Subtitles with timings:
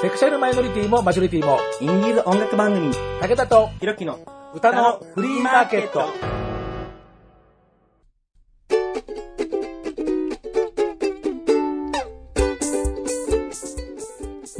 [0.00, 4.20] セクシャルマイノリティもマジョリティも、インディーズ音楽番組、武田とひろきの
[4.54, 6.04] 歌のフリーマーケット。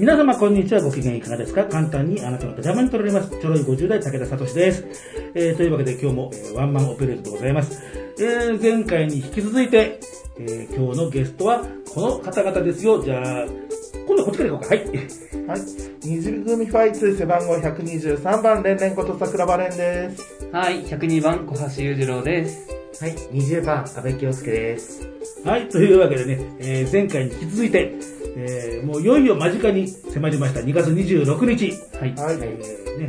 [0.01, 0.83] 皆様こんにちは。
[0.83, 1.67] ご機嫌いかがですか？
[1.67, 3.31] 簡単にあなたの手玉に取られます。
[3.41, 4.85] ちょろい50代武田聡です、
[5.35, 7.81] えー、というわけで今日も、えーワンマンオペレートでございます、
[8.19, 10.01] えー、前回に引き続いて、
[10.39, 11.65] えー今日のゲストは
[11.95, 13.03] この方々ですよ。
[13.03, 13.47] じゃあ
[14.09, 15.61] 今度はこっちから行こうかはいはい。
[16.01, 20.49] 二次組ファイツ背番号123番、レンレンこと桜庭蓮です。
[20.51, 22.71] はい、102番小橋裕次郎です。
[23.03, 25.07] はい、20番、安倍京介です。
[25.45, 27.93] はい、というわけでね、えー前回に引き続いて、
[28.37, 32.15] えーもういよいよ間近に迫りました2月26日、はい。
[32.15, 32.39] はい。
[32.41, 33.09] えーね、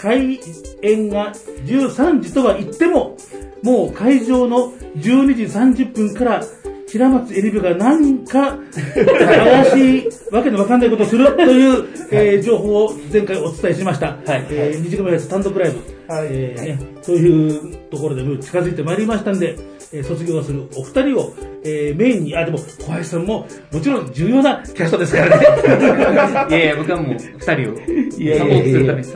[0.00, 0.40] 開
[0.80, 1.32] 演が
[1.66, 3.18] 13時とは言っても、
[3.62, 5.42] もう会場の12時
[5.84, 6.42] 30分から
[6.88, 14.06] 平松エリベが何か怪しいわけのわかんないことをするという、えー情報を前回お伝えしました。
[14.06, 15.78] はいえー、2時間前スタンドプライブ。
[16.12, 19.56] はいえーね、そういうところで近づいてまいりましたんで、
[19.92, 25.46] えー卒業するお二人を、えーメインに、あ、でも小林さんももちろん重要なキャストですからね。
[26.48, 29.08] いやいや、僕はもう二人をサポートするために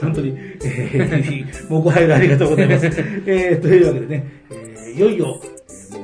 [0.00, 2.86] 本当に、えー、 もうご配慮ありがとうございます。
[2.86, 5.40] えー、というわけでね、えー、いよいよ、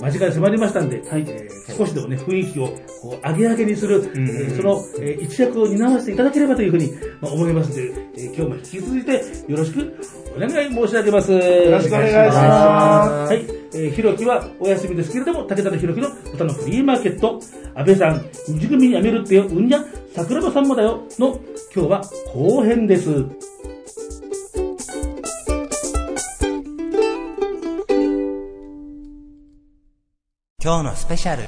[0.01, 2.69] 間近に迫りましたんで、えー少しでもね、雰囲気を
[3.03, 7.83] こう上げ上げにする、えーその、えー一役を担わせていただければというふうに、まあ、思いますので、
[8.17, 9.13] えー今日も引き続いて
[9.49, 9.97] よろしく
[10.37, 11.33] お願い申し上げます。
[11.33, 11.39] よ
[11.71, 13.45] ろしくお願いしますはい。
[13.75, 17.41] えー、ひろきはお休みですけれども、武田とひろきの歌のフリーマーケット、
[17.75, 21.39] 安倍さん、二次組やめるってよ、うんにゃ、桜庭さんもだよ、の、
[21.75, 22.01] 今日は
[22.33, 23.11] 後編です。
[30.67, 31.45] 今日のスペシャル。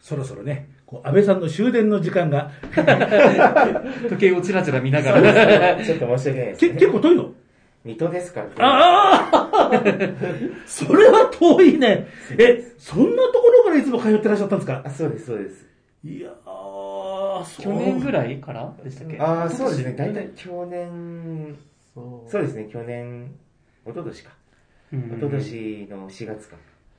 [0.00, 2.50] そろそろね、こう安倍さんの終電の時間が、
[4.10, 5.76] 時計をチラチラ見ながら。
[5.86, 6.80] ちょっと申し訳ないですけね。
[6.80, 7.30] 結構遠いの？
[7.84, 8.48] 水戸ですから。
[8.58, 9.30] あ
[9.72, 9.82] あ
[10.66, 12.08] それは遠いね。
[12.38, 14.82] え、そんなところからいつも通ってらっしゃったんですか？
[14.84, 15.64] あ、そうです、そうです。
[16.02, 19.16] いやー、そう去年ぐらいからでしたっけ？
[19.20, 19.92] あー、そうですね。
[19.92, 21.56] だいたい去年、
[21.94, 23.26] そうですね、去年、
[23.86, 24.30] 一昨年か。
[24.92, 26.56] うん一昨年の4月か。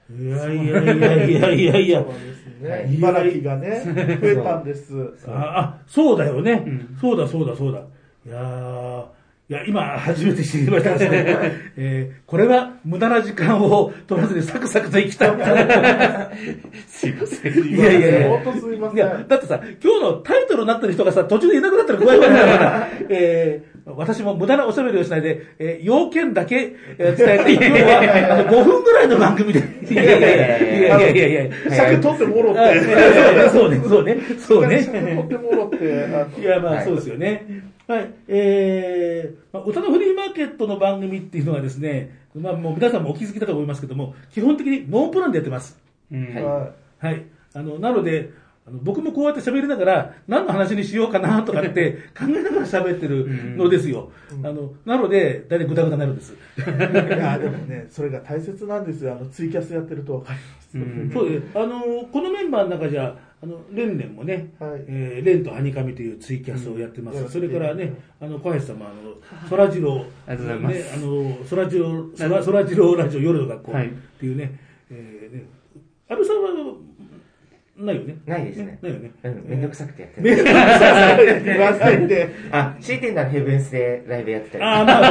[0.09, 2.69] いやいやいやいやいやいやね。
[2.69, 3.81] はい茨城がね、
[4.21, 4.93] 増えたんです。
[5.27, 7.79] ああ、そうだよね、うんそうだそうだそうだ。
[8.25, 9.05] いやー
[9.49, 11.25] いや、今初めて知りましたですね。
[11.75, 15.29] えーこれは無駄な時間を取らずにサクサクと行きたい。
[16.87, 17.53] すいません。
[17.53, 18.29] いやいやいや。
[18.29, 29.59] 本当すいませんいや、だってさ、今日のタイトルになってる人がさ、途中でいなくなったら怖いわけだから、 えー、私も無駄なおしゃべりをしないで、えー、要件だけ、え、伝えていくのは、あの、5分ぐらいの番組で。
[29.59, 33.49] いやいやいやいやいやいや尺取ってもろって。
[33.49, 34.83] そうね、そうね、そうね。
[34.83, 36.41] 尺取ってもろって。
[36.41, 37.45] いや、まあ、そうですよね。
[37.85, 38.09] はい。
[38.29, 45.77] えー、まあ、歌のフリーマーケットの番組っていうのはですね、まあ、もう皆さんもお気づきだと思いますけども、基本的にノープランでやってます。
[46.09, 46.71] うん、は
[47.01, 47.05] い。
[47.05, 47.25] はい。
[47.53, 48.31] あの、なので、
[48.65, 54.11] あの僕もこうやって喋りながら、何の話にしようかなとかって 考えながら喋ってるのですよ。
[54.41, 56.33] あの、なので、大体グダグダになるんです。
[56.33, 56.35] い。
[56.61, 59.13] いや、でもね、それが大切なんですよ。
[59.13, 60.77] あの、ツイキャスやってるとわかります。
[60.77, 61.43] うんそうです。
[61.53, 67.21] あの、このメンバーの中じゃ、あの、レンレンもね、はいえーレンとハニカミというツイキャスをやってます。
[67.21, 74.57] うんそれからね、あの、小林さんも、あの、そらジロー、 ありがとうございますね、あの、そらジロー、そら、ジローラジオ夜の学校はいっていうね、
[74.89, 75.45] えーね、
[76.07, 76.51] 安倍さんは、
[77.75, 78.15] ないよね。
[78.27, 78.77] ないですね。
[78.83, 79.11] ないよね。
[79.23, 80.43] うんめんどくさくてやってめんる。
[80.43, 82.29] どくさい言わないで。
[82.51, 84.63] あ、強いてんならヘブンスでライブやってたり。
[84.63, 85.01] あーまあ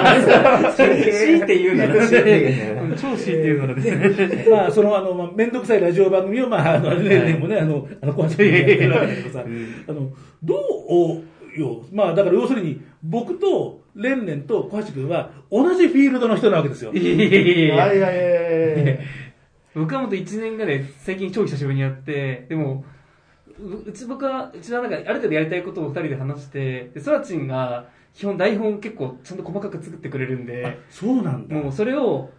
[0.62, 1.02] まあ、強い
[1.44, 4.46] て言うなら強いて言うなら超強いて言うならですね。
[4.48, 9.44] まあ、その、あの、まあ、めんどくさいラジオ番組を、まあ、あの、レンレンもね、あの、あの、小橋君がやってるわけだけどさ、
[9.88, 10.12] あの、
[10.44, 10.54] ど
[11.56, 16.92] うよ、まあ、だから要するに、僕と、レンレンと小橋君は、同じフィールドの人なわけですよ。
[16.94, 18.98] いやいやいやいやはいはいはいはい。
[19.74, 22.84] 僕はもっと1年ぐらい最近超久しぶりにやって、でも、
[23.58, 31.54] ううち僕は、うちはなんかある程度やりたいことを2人で話して、で、ソラチンが基本台本結構ちゃんと細かく作ってくれるんで、そうなんだ。
[31.54, 32.30] もうそれを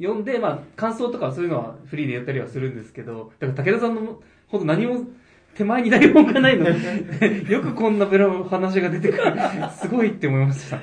[0.00, 5.06] 読んで、まあ感想とかそういうのはフリーでやったりはするんですけど、だから武田さんのほど何も
[5.54, 6.66] 手前に台本がないの
[7.48, 9.22] よくこんなベラ話が出てくる。
[9.70, 10.78] すごいって思いました。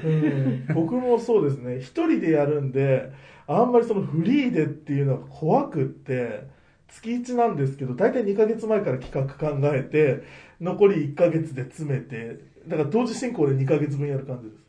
[0.74, 3.12] 僕もそうですね、一人でやるんで、
[3.51, 6.44] あんまりそのフリーでっていうのが怖くって、
[6.88, 10.24] 月1なんですけど、大体2ヶ月前から企画考えて、
[10.62, 14.63] 残り1ヶ月で詰めて、だから同時進行で2ヶ月分やる感じです。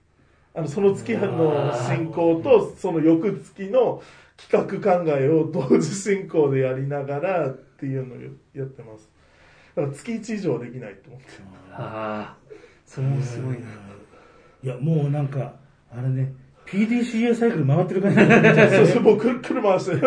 [0.55, 4.03] あの、その月の進行と、その翌月の
[4.39, 8.19] 企画考えを同時進行でやりながらっていうのを
[8.55, 9.11] やってます。
[9.77, 11.27] だから月1以上はできないと思って。
[11.73, 12.37] ああ、
[12.87, 13.61] それもすごいな。
[14.63, 15.55] いや、もうなんか、
[15.91, 16.33] あれね、
[16.71, 19.97] PDCA サイクル回ってる感じになっちゃうそうそう、もうくるくる回して。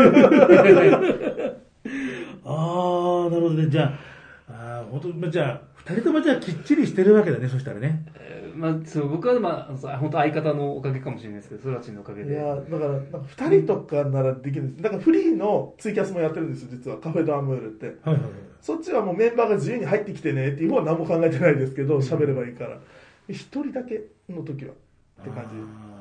[2.45, 3.69] ああ、なるほどね。
[3.69, 3.99] じゃあ、
[4.47, 8.05] あー本当、じゃあ、二人ともじゃあきっちりしてるわけだね、そしたらね。
[8.15, 12.33] えーまあ、そう、僕はまあ、本当相方のおかげかもしれないですけど、ソラチンのおかげで。
[12.33, 14.83] いや、だから、なんか二人とかならできるんです。
[14.83, 16.97] だからフリーのツイキャスもやってるんですよ、実は。
[16.97, 17.87] カフェドアムールって。
[17.87, 18.21] はいはいはい。
[18.61, 22.77] そっちはもうメンバーが自由に入ってきてねっていう方は何も考えてないですけど、喋ればいいから。
[23.27, 25.92] 一人だけの時はって感じ。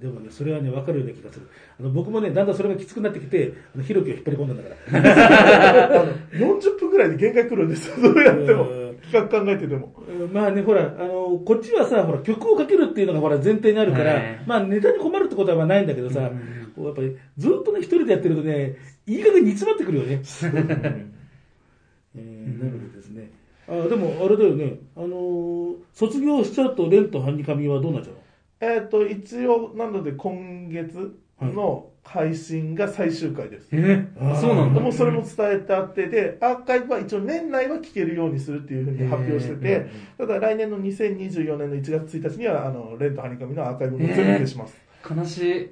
[0.00, 1.46] でもね、それはね、分かるような気がする。
[1.80, 6.00] あの僕もね、だんだんそれがきつくなってきて、あの、ひろきを引っ張り込んだんだから。
[6.02, 8.96] あの40分ぐらいで限界来るんですよ、 どうやってもうん。
[8.96, 9.92] 企画考えてても。
[10.08, 18.76] うんまあね、ほら、あの、こっちはさ、ほら、曲をかけるっていうのがほら、前提にあるから、はいまあ、ネタに困るってことはまあないんだけどさ、うんこうやっぱり、ずっとね、一人でやってるとね、
[19.06, 20.20] いい加減煮詰まってくるよね。
[22.14, 23.30] えー、なるほどですね。
[23.68, 28.15] あでも、あれだよね、あのー卒業しちゃうと、レンとハニカミはどうなっちゃうの？
[28.60, 33.68] えっ、と、一応、なので今月の配信が最終回です。
[33.72, 34.32] えー？
[34.32, 34.80] あそうなんだ。
[34.80, 44.76] もうそれも伝えてあって、で、アーカイブは一応年内は聞けるようにするっていうふうに発表してへて、ただ来年の2024年の1月1日には、あの、レンとハニカミのアーカイブも全部消します。
[45.14, 45.70] 悲し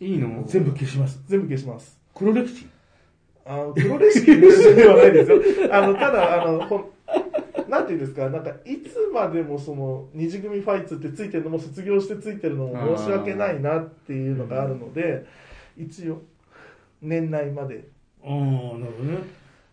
[0.00, 0.06] い。
[0.06, 0.42] いいの？
[0.46, 1.22] 全部消します。
[1.26, 2.00] 全部消します。
[2.14, 2.66] 黒歴史？
[3.46, 5.38] あの、プロレスキーではないですよ。
[5.70, 6.90] あの、ただ、あの、
[7.68, 15.24] なんていうんですか、なんか、いつまでもその、二次組ファイツってついてるのも卒業してついてるのも申し訳ないなっていうのがあるので、
[15.76, 16.22] 一応、
[17.02, 17.88] 年内まで。
[18.24, 19.18] ああ、なるほどね。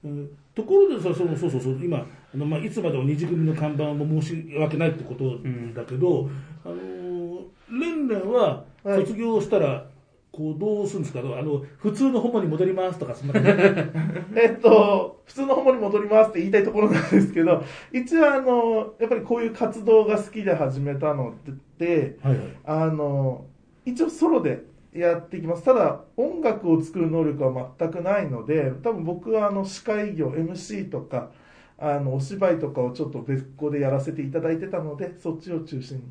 [0.05, 0.29] うん。
[0.53, 5.37] ところでさ、そのそうそうそう、今、あのまあ、いつまでも二次組の看板も申し訳ないってこと
[5.73, 6.29] だけど、
[6.65, 7.45] あのー、
[7.79, 9.85] レンレンははい卒業したら、
[10.31, 13.49] こう、どうするんですかあの、普通のホモに戻りますとか、そんな感じ。
[14.39, 17.61] えっと、普通のホモに戻りますって言いたいところなんですけど、
[17.91, 21.33] 一応あの、やっぱりこういう活動が好きで始めたの
[21.77, 22.47] で、はいはい。
[22.63, 23.45] あの、
[23.85, 24.63] 一応ソロで
[24.93, 25.63] やっていきます。
[25.63, 31.31] ただ、音楽を作る能力は全くないので、多分僕はあの、司会業、MC とか、
[31.77, 36.03] あの、お芝居とかをちょっと別個でやらせていただいてたので、そっちを中心に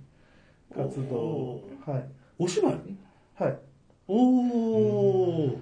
[0.74, 1.70] 活動を。
[1.86, 2.04] はい。
[2.38, 2.96] お芝居？
[3.36, 3.58] はい。
[4.12, 5.56] おー。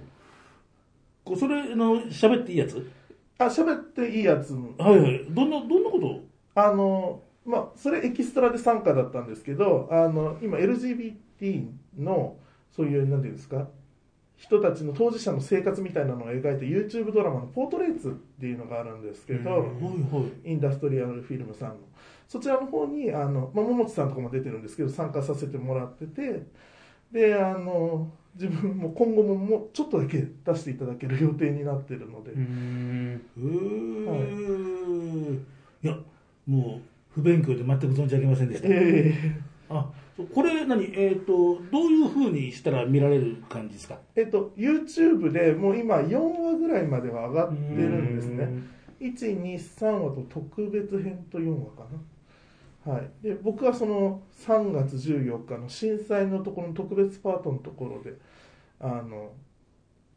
[1.23, 2.91] こうそれ、あの、喋っていいやつ？
[3.37, 5.25] あ、喋っていいやつもはいはい。
[5.29, 6.21] どんな、どんなこと？
[6.55, 11.67] あの、まあ、それエキストラで参加だったんですけど、あの、今 LGBT
[11.97, 12.37] の、
[12.75, 13.67] そういう、なんていうんですか、
[14.37, 19.65] 人たちの当事者の生活みたいなのを描いた YouTube ドラマのポートレーツっていうのがあるんですけど、はいは
[20.45, 20.51] い。
[20.51, 21.75] インダストリアルフィルムさんの。
[22.27, 26.45] そちらの方に、あの、まあ、桃地さんとかも出てるんですけど、参加させてもらってて、
[27.11, 33.21] で、あの、自分も今後ももうちょっとだけ出していただける予定になってるので、うーん。
[33.37, 35.39] へー
[35.83, 35.97] いや、
[36.45, 38.67] もう、不勉強で全く存じ上げませんでした。
[38.69, 39.13] え
[39.69, 39.89] あ、
[40.33, 43.99] これ何、えっ、と、どういう風にしたら見られる感じですか？
[44.15, 47.59] ーえっと、YouTube でもう今4話ぐらいまでは上がってる
[48.03, 48.49] んですね。
[48.99, 51.99] 1、2、3話と特別編と4話かな。
[52.85, 53.11] はい。
[53.23, 58.13] で、僕はその3月14日の震災のところの特別パートのところで、
[58.79, 59.31] あの、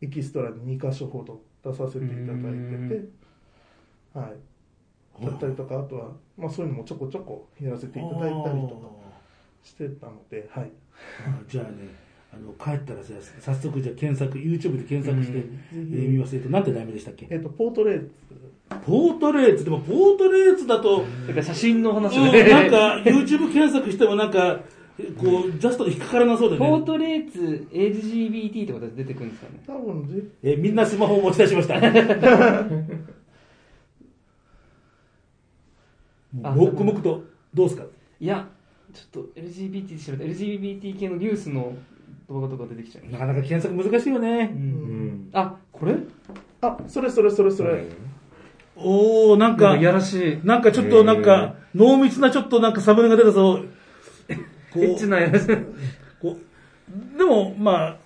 [0.00, 2.98] エキストラで2箇所ほど出させていただいて
[4.14, 4.28] て、は
[5.20, 5.24] い。
[5.24, 8.88] だったりとか、あとは、まあそういうのもちょこちょこやらせていただいたりとか
[9.62, 10.70] してたので、はい。
[11.48, 11.88] じゃあね、
[12.32, 16.36] あの、帰ったらさ、早速じゃあ検索、YouTube で検索して、見ます。
[16.36, 17.26] えっと、なんて題名でしたっけ？
[17.30, 18.12] えっと、ポートレーツ。
[18.74, 22.44] ポートレーツ、でもポートレーツだと、だから写真の話うんで。
[22.50, 24.60] なんか、YouTube 検索してもなんか、
[25.18, 26.58] こう、ジャストで引っかからなそうだね。
[26.58, 29.60] ポートレーツ LGBT ってことで出てくるんですかね。
[29.66, 31.76] 多分ぜ、えーみんなスマホを持ち出しました。
[36.42, 37.84] あ黙々と、どうですか？
[38.20, 38.48] いや、
[38.92, 41.74] ちょっと LGBT で調べた LGBT 系のニュースの
[42.28, 43.10] 動画とか出てきちゃう。
[43.10, 44.50] なかなか検索難しいよね。
[44.54, 45.28] うん。
[45.32, 45.96] あ、これ？
[46.60, 47.70] あ、それそれそれそれ。
[47.72, 47.86] おー、
[49.36, 50.40] なんか、なんかいやらしい。
[50.44, 53.64] なんかちょっとなんか、濃密なちょっとなんかサムネが出たぞ。
[54.72, 55.46] こ エッチなやらしい。
[56.20, 57.98] こうでも、まあ、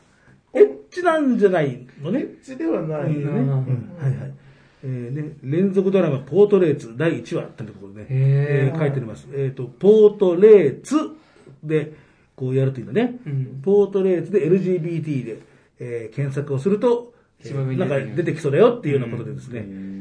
[0.55, 2.21] エッチなんじゃないのね。
[2.21, 3.15] エッチではない。
[3.15, 4.35] うんうんはいはい。
[4.85, 9.27] えーね、連続ドラマ、ポートレーツ第1話ってところでね、えへーー書いてあります。
[9.33, 10.97] えっ、と、ポートレーツ
[11.65, 11.93] で、
[12.37, 15.39] こうやるというのね、うんポートレーツで LGBT で、
[15.81, 17.15] えー検索をすると、
[17.55, 19.97] なんかに出てきそうだよっていうようなことでですね、えー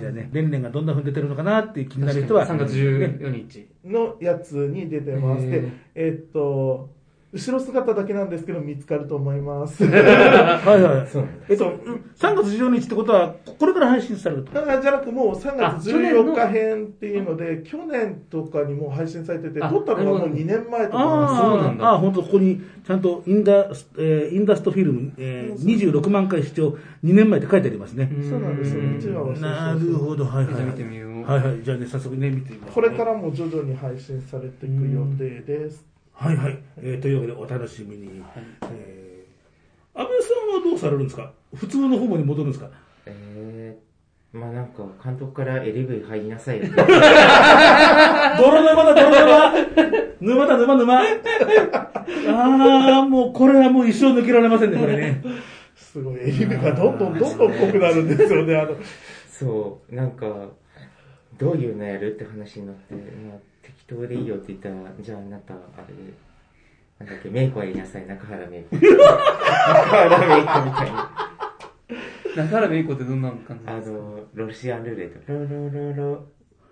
[0.00, 3.68] じゃあね、レンレンがどんな風に出てるのかなっていう気になる人は、3月ね14日。
[3.84, 5.46] のやつに出てます。
[5.48, 6.90] で、えっと、
[7.32, 9.84] 後ろ姿だけなんですけど見つかると思います。
[9.84, 11.08] はいはい。
[11.48, 11.64] えっと、
[12.18, 14.58] 3月14日ってことは、これから配信されると？
[14.58, 28.10] あじゃなくもう3あ月去年の14日編っていうので、去年とかにもう配信されてて、あ撮ったのがもうなるほど2年前とかああ、そうなんだああ、本当ここに、ちゃんとインダス、えーインダストフィルム、えー、26万回視聴、2年前って書いてありますね。
[28.28, 30.54] そうなんですよ、うん1話はそうそうそうなるほど、はいはい。
[30.56, 31.62] じゃあ見てみようはいはい。
[31.62, 35.86] じゃあね、早速ね、見てみます、これからも徐々に配信されていく予定です。
[36.20, 36.58] はいはい。
[36.82, 38.22] えーというわけで、お楽しみに。
[38.62, 41.32] えー、安倍さんはどうされるんですか？
[41.54, 42.70] 普通の方に戻るんですか？
[43.06, 46.60] えー、まあなんか、監督から LV 入りなさい。
[46.60, 46.76] 泥
[48.62, 49.52] 沼だ、泥沼
[50.20, 51.00] 沼だ、沼、沼。
[51.00, 51.04] あ
[53.00, 55.22] あ、もう、これはもう一生抜けられませんね、これね。
[55.74, 58.76] すごい、エリメがどんどんどんどん濃くなるんですよね、あの、
[59.30, 60.26] そう、なんか、
[61.38, 63.00] どういうのやるって話になって、ま
[63.34, 65.56] あ、適当でいいよって言ったら、じゃああなた、あ
[65.88, 66.12] れで、
[66.98, 68.76] なんだっけ、メイクはやりなさい、中原メイク。
[68.76, 71.10] 中原メイクみたいな。
[72.36, 73.98] 中原芽衣子ってどんな感じあですか？
[73.98, 76.26] の、ロシアンルーレット、ロロロロ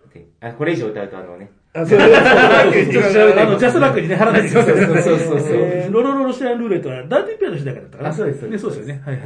[0.08, 1.84] って、あ、これ以上歌うとあのね、あ、
[3.50, 5.58] の、ジャスラックにね、払ってきてそうそうそう
[5.92, 8.10] ロロロロシアンルーレットは、ダーティーピアの時代からだったかな。
[8.10, 9.02] あそうですね、そうですよね。
[9.04, 9.18] はい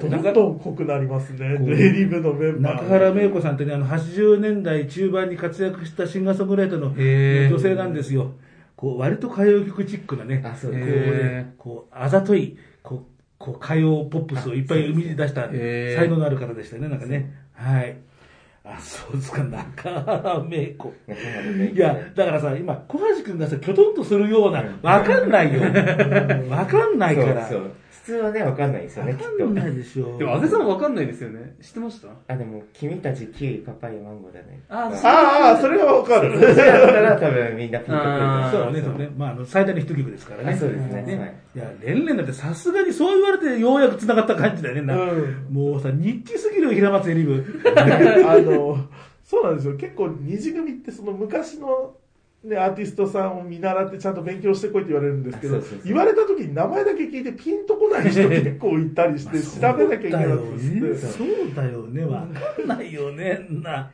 [0.00, 2.82] どんどん濃くなりますね、こうエリブのメンバー。
[2.82, 8.32] 中原芽衣子さんってね、あの、80年代中盤に活躍したシンガーソングライターの女性なんですよ。
[8.76, 17.32] こう、割と歌謡曲チックなね、あそうこうね、こう、あざとい、こう、こう歌謡ポップスをいっぱい生み出した才能のある方でしたよね、なんかね。
[17.54, 17.96] はい。
[18.64, 20.92] あ、そうですか、中原芽衣子。
[21.74, 25.62] いや、だからさ、今、小橋くんがさ、きょとんとするような、わかんないよ。
[26.50, 27.48] わかんないから。
[27.48, 27.72] そうそう。
[28.02, 29.54] 普通はね、わかんないですよね、きっとわかん。
[29.54, 30.16] ないでしょ。
[30.18, 31.54] でも、安倍さんもわかんないですよね。
[31.60, 32.08] 知ってました？
[32.32, 34.60] あ、でも、君たちキウイ、パパイヤ、マンゴーだね。
[34.68, 36.32] あああ、それはわかる。
[36.38, 38.10] それだったら多分みんなピンとくる
[38.50, 39.10] そうだね、そうね。
[39.16, 40.52] まあ、あの、最大のヒット曲ですからね。
[40.52, 44.94] あそうですねはいいや、レンレンだってさすがにそう言われてようやく繋がった感じだよね。
[45.50, 47.44] もうさ、日記すぎるよ、平松エリブ。
[47.76, 48.78] あの、
[49.24, 49.76] そうなんですよ。
[49.76, 51.94] 結構二次組ってその昔の、
[52.42, 62.04] ね、アーティストさんを見習ってちゃんと勉強してこいって言われるんですけどあそうそうそう言われた時に名前だけ聞いてピンとこない人結構いたりして調べなきゃいけなかったりして、そうだよね。
[62.04, 63.46] わかんないよね。
[63.50, 63.92] な。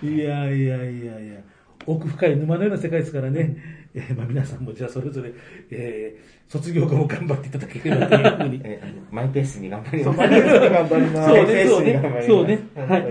[0.00, 1.40] いやいやいやいや。
[1.86, 3.56] 奥深い沼のような世界ですからね。
[3.94, 5.32] えーまあ皆さんもじゃあそれぞれ、
[5.70, 8.60] えー卒業後も頑張っていただければというふうに。
[8.64, 10.18] えあのマイペースに頑張ります。
[10.18, 11.28] マニアスに頑張ります。
[11.28, 12.20] そうね、そうね。
[12.20, 12.58] すそうね。
[12.76, 13.04] はい。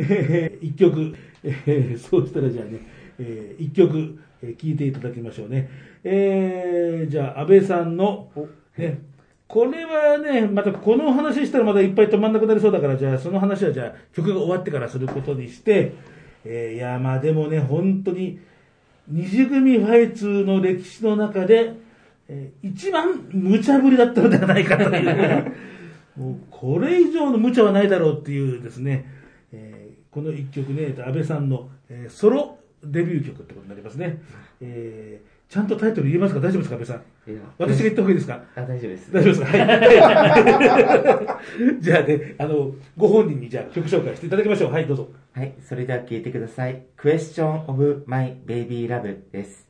[0.00, 1.14] えー一曲、
[1.44, 2.80] えーそうしたらじゃあね、
[3.20, 5.68] えー一曲、えー聴いていただきましょうね。
[6.02, 8.30] えーじゃあ、安倍さんの、
[8.76, 9.00] ね、
[9.46, 15.92] これはね、またこの話したらまだいっぱい止まんなくなりそうだから、じゃあその話はじゃあ曲が終わってからすることにして、
[16.44, 18.38] えーいや、まあでもね、本当に、
[19.08, 21.74] 二次組ファイツの歴史の中で、
[22.28, 25.52] えー一番無茶ぶりだったのではないかというね、
[26.16, 29.04] もうこれ以上の無茶はないだろうっていうですね、
[29.52, 34.22] えーこの一曲ね、安倍さんの、えーソロデビュー曲ってことになりますね。
[34.60, 36.38] えーちゃんとタイトル言えますか？
[36.38, 37.30] 大丈夫ですか安倍さん？
[37.32, 38.40] いや私が言った方がいいですか？
[38.54, 39.12] あ、大丈夫です。
[39.12, 39.58] 大丈夫ですか？
[39.58, 41.36] は
[41.78, 41.82] い。
[41.82, 44.72] じゃあね、あの、ご本人にじゃあ曲紹介していただきましょう。
[44.72, 45.08] はい、どうぞ。
[45.32, 46.84] はい、それでは聞いてください。
[46.96, 49.69] Question of My Baby Love です。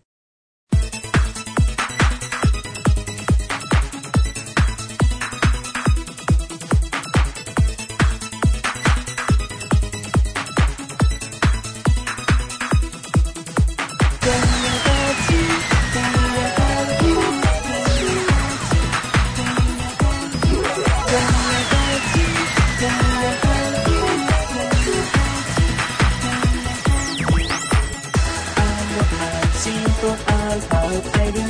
[30.91, 31.50] out, baby.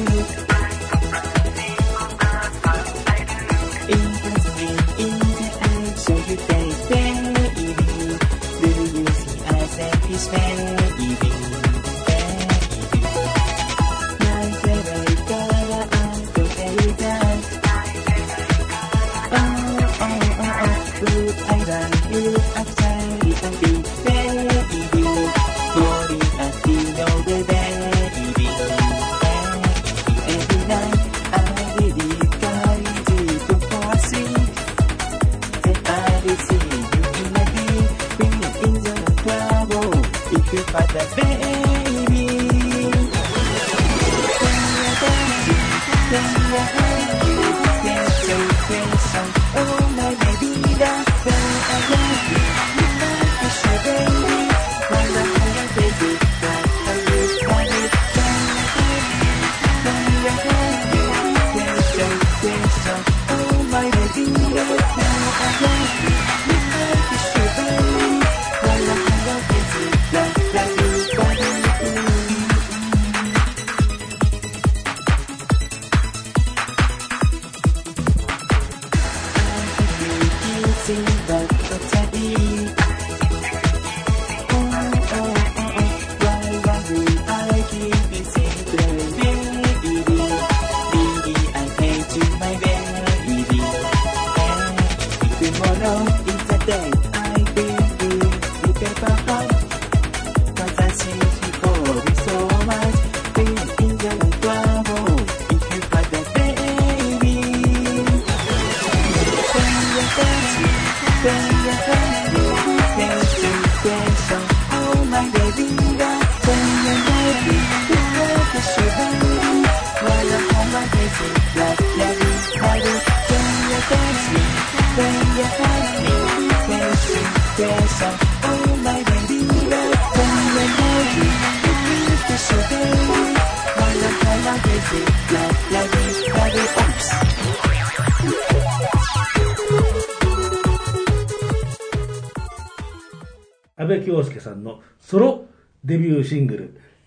[143.77, 145.45] 安倍京介さんのソロ
[145.85, 146.57] デビューシング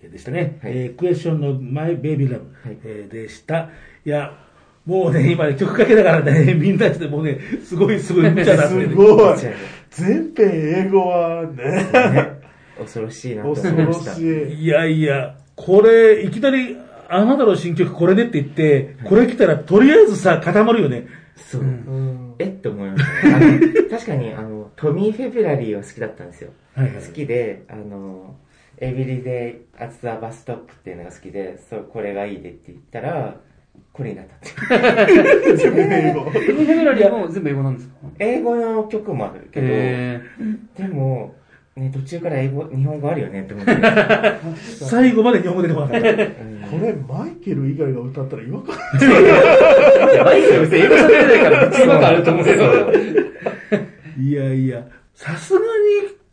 [0.03, 0.59] ルでしたね。
[0.61, 0.77] はい。
[0.77, 2.33] えークエスチョンの Baby Love、
[2.63, 2.77] はい。
[2.83, 3.69] えーでした。
[4.05, 4.37] いや、
[4.85, 9.37] もうね、今ね、曲かけながらね、みんなしてもうね、すごいすごい無茶だってねすごい
[9.95, 10.49] 全編
[10.85, 12.41] 英語はね、ね
[12.77, 14.15] 恐ろしいなと思恐ろいました。
[14.15, 14.63] しい。
[14.63, 16.77] いやいや、これ、いきなり、
[17.09, 21.07] あなたの新曲これねって言って、これ来たらとりあえずさ、固まるよね。
[21.35, 21.61] そう。
[21.61, 22.45] うんえ？
[22.45, 23.03] って思いまし
[23.89, 26.51] た確かに、あの、トミー・フェブラリーは好きだったんですよ。
[26.75, 28.35] はいはい好きで、あの、
[28.79, 33.35] Everyday at the bus stop っていうのが好きで、そう、これがいいでって言ったら、
[33.91, 35.55] これになったって。
[35.57, 36.21] 全部英語。
[36.29, 37.93] フェブラリーも全部英語なんですか？
[38.19, 40.21] 英語の曲もあるけど、え
[40.77, 41.35] でも、
[41.75, 43.71] ね、途中から英語、日本語あるよねって思って。
[44.85, 46.09] 最後まで日本語出てこなかった。
[46.09, 46.27] うん
[46.73, 52.63] これ、マイケル以外が歌ったら違和感ー、いや、マイケル別に英語喋れないから、違和感あると思うけど。
[54.19, 55.65] いやいや、さすがに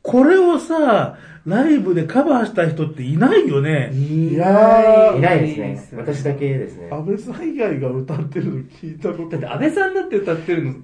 [0.03, 3.91] これをさ、ライブでカバーした人っていないよね。
[3.95, 5.93] いやいないですねいいです。
[5.93, 6.89] ね私だけですね。
[6.91, 10.75] ー、安倍さん以外が歌ってるの聞いたことだって安倍さんだって歌ってるの、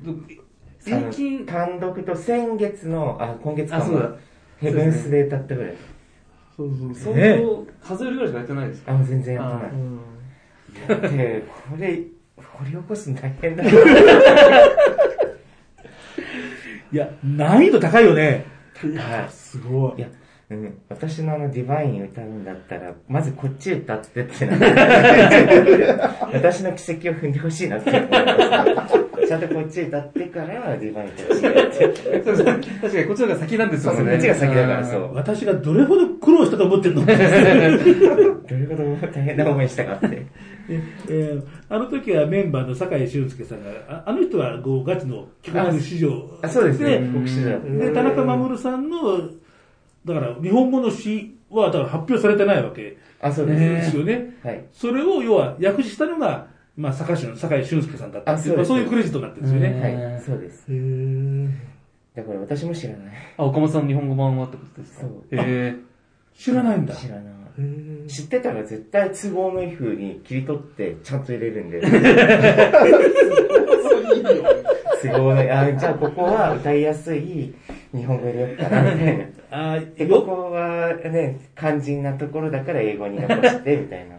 [0.78, 4.16] 最近、単独と先月の、あ、今月かあそうだも、
[4.58, 5.74] ヘブンスで歌ったぐらい。
[6.56, 7.14] そうそうそう。
[7.14, 8.94] 相ね当、数えるぐらいしかやってないですか？
[8.94, 9.70] あ、全然やってあない。
[9.72, 10.00] うん
[10.88, 12.02] だって、これ、
[12.36, 13.70] 掘り起こすの大変だよ。
[16.92, 18.44] いや、難易度高いよね。
[18.84, 19.98] いや、すごい。
[19.98, 20.08] いや、
[20.48, 24.56] うん、私のあのディバイン歌うんだったら、まずこっち歌ってってな
[26.32, 32.22] 私の奇跡を踏んでほしいなって思います、ちゃんとこっち歌ってからディバイン歌って。
[32.24, 34.18] そうそう確かにこっちの方が先なんですそうそう、もんね。
[34.18, 35.14] こっちが先だからそう。
[35.14, 37.04] 私がどれほど苦労したと思ってるの？
[37.06, 40.26] どれほど大変な思いしたかって。
[40.68, 47.00] えーあの時はメンバーの酒井俊介さんが、ああの人はこうガチの帰国市場あ、そうですね。
[47.78, 49.28] で、田中守さんの、
[50.06, 53.90] だから日本語の詩はだから発表されてないわけあ、そうでです。
[53.90, 54.34] すよね。
[54.42, 54.64] はい。
[54.72, 59.80] それを要は訳したのが、まあ、酒井俊酒井俊介さんだったっていうあそうですまあそういうクレジットになってるんですよね。
[60.12, 60.64] はい、そうです。
[60.68, 61.50] へー
[62.14, 63.06] だから私も知らない。
[63.36, 65.00] あ、岡本さんの日本語版はってことですか？
[65.02, 65.74] そうへ
[66.34, 66.94] 知らないんだ。
[66.94, 67.24] 知らない。
[68.08, 71.80] 知ってたら絶対都合のいい風に切り取ってちゃんと入れるんで。
[75.02, 77.54] 都合のいい、あ、じゃあここは歌いやすい
[77.94, 79.24] 日本語入れようかな、みたいな。
[79.50, 80.20] あで、ーよ？
[80.22, 84.16] ここはね、肝心なところだから英語に残して、みたいな。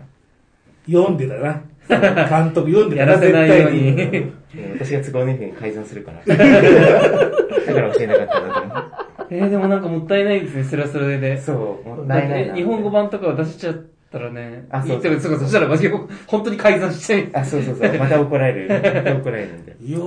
[0.85, 1.61] 読んでたな。
[1.87, 4.33] 監督読んでたやらせないようにうん
[4.77, 6.19] 私が都合のいに改ざんするから。
[6.27, 8.83] だから教えなかったんだと思う。
[9.29, 11.37] えー、でもなんかもったいないですね、それはそれで。
[11.37, 11.53] そ
[11.85, 13.75] う、もっだたいない日本語版とかを出しちゃっ
[14.11, 15.95] たらね、あそういいってそうか、そしたらマジで
[16.27, 17.29] 本当に改ざんしちゃい。
[17.33, 17.97] あ、そうそうそう。
[17.97, 18.69] また怒られる。
[18.69, 19.75] また怒られるんで。
[19.81, 19.99] いや、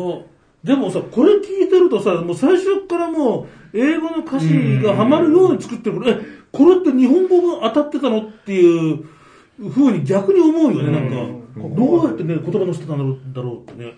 [0.64, 6.20] でもさ、これ聞いてるとさ、もう最初からもう、英語の歌詞がハマるように作ってるから、え、
[6.52, 9.04] これって日本語が当たってたのっていう
[9.70, 11.40] 風に逆に思うよね、なんか。
[11.76, 13.94] どうやってね、言葉のしてたんだろうだろうってね。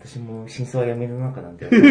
[0.00, 1.82] 私も真相は闇の中なんてわかん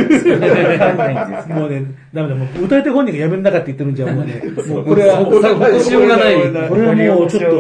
[0.98, 4.42] ないんでもうね、ダメだ、もう歌い手本人がやめんなかって言ってるんじゃん、もうね。
[4.68, 6.36] もうこれは、ここしようがない。
[6.68, 7.60] これはもうちょっと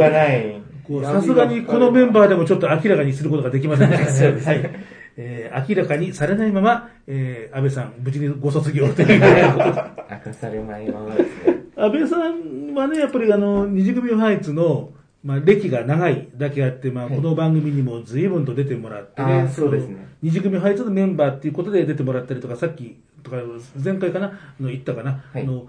[1.03, 4.41] さすがにこのメンバーでもちょっっと明らかにすることができません でしたね。
[4.41, 4.71] はい。
[5.17, 9.19] えー明らかにされないまま、えー安倍さん、無事にご卒業という。
[9.19, 11.57] 明かされないままですね。
[11.75, 14.91] 安倍さんはね、やっぱりあの、二次組ファイツの、
[15.23, 23.37] まあ、歴が長いだけあって、まあ、この番組にも随分と出てもらってあねー、そうですねの二次組ファイツのメンバーっていうことで出てもらったりとか、さっきとか、
[23.83, 25.67] 前回かな、あの言ったかな、はいあの、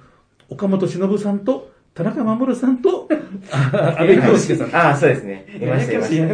[0.49, 3.09] 岡本忍さんと、田中守さんと、
[3.51, 4.69] あ安倍京介さん。
[4.69, 5.47] っああ、そうですね。
[5.61, 5.65] い。
[5.67, 6.17] ました、いました。
[6.17, 6.27] い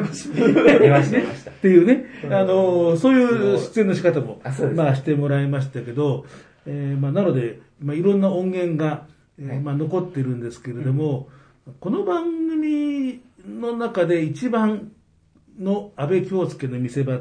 [0.90, 1.50] ました、いました。
[1.50, 4.40] ていうね、あの、そういう出演の仕方も
[4.74, 6.26] まあ、してもらいましたけど、
[6.66, 9.06] えーまあ、なので、まあ、いろんな音源が、
[9.38, 9.60] えーはい。
[9.60, 11.28] まあ、残ってるんですけれども、
[11.80, 14.92] この番組の中で一番
[15.58, 17.20] の安倍京介の見せ場っ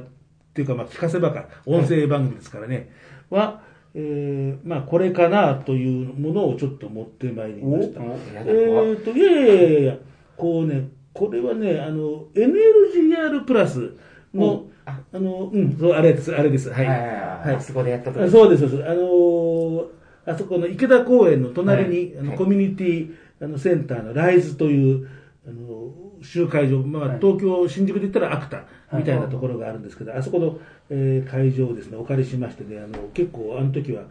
[0.53, 2.91] ていうか、まあ、聞かせ場か、音声番組ですからね、
[3.29, 3.61] は、
[3.95, 8.01] えーまあ、これかなというものをちょっと持ってまいりました。
[8.01, 9.97] やえーと、いやいやいやいや、
[10.35, 13.91] こうね、これはね、あの、NLGR プラス
[14.33, 14.99] のお、あ。
[15.13, 16.87] の、うん、そう、あれです、あれです、はい。
[16.87, 18.89] はいそこでやったとあそうです、そうです。
[18.89, 19.85] あのー
[20.25, 25.07] あそこの池田公園の隣に、あのはいコミュニティあのセンターのライズという、
[25.45, 25.91] あの
[26.23, 27.19] 集会場、まあ、はい。
[27.19, 28.63] 東京、新宿で言ったらアクタ
[28.97, 34.03] みたいなところがあるんですけど、あそこの、えー会場をですね、お借りしましてね、あの結構、あの時は、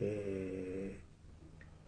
[0.00, 1.00] えー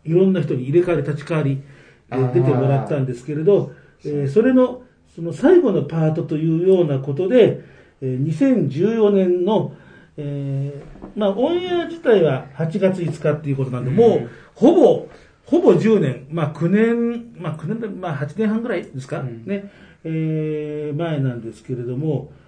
[0.05, 1.63] いろんな人に入れ替わり立ち替わり
[2.11, 3.73] で出てもらったんですけれど、
[4.05, 4.83] えーそれの
[5.15, 7.61] その最後のパートというようなことで、
[8.01, 9.75] えー2014年の、
[10.17, 15.09] えーまあ、オンエア自体は8月5日っていうことなんで、もうほぼ、
[15.47, 19.45] ほぼ10年、まあ9年、まあ9年で、まあ8年半ぐらいですか、うん。
[19.47, 19.71] ね、
[20.05, 22.42] えー前なんですけれども、えー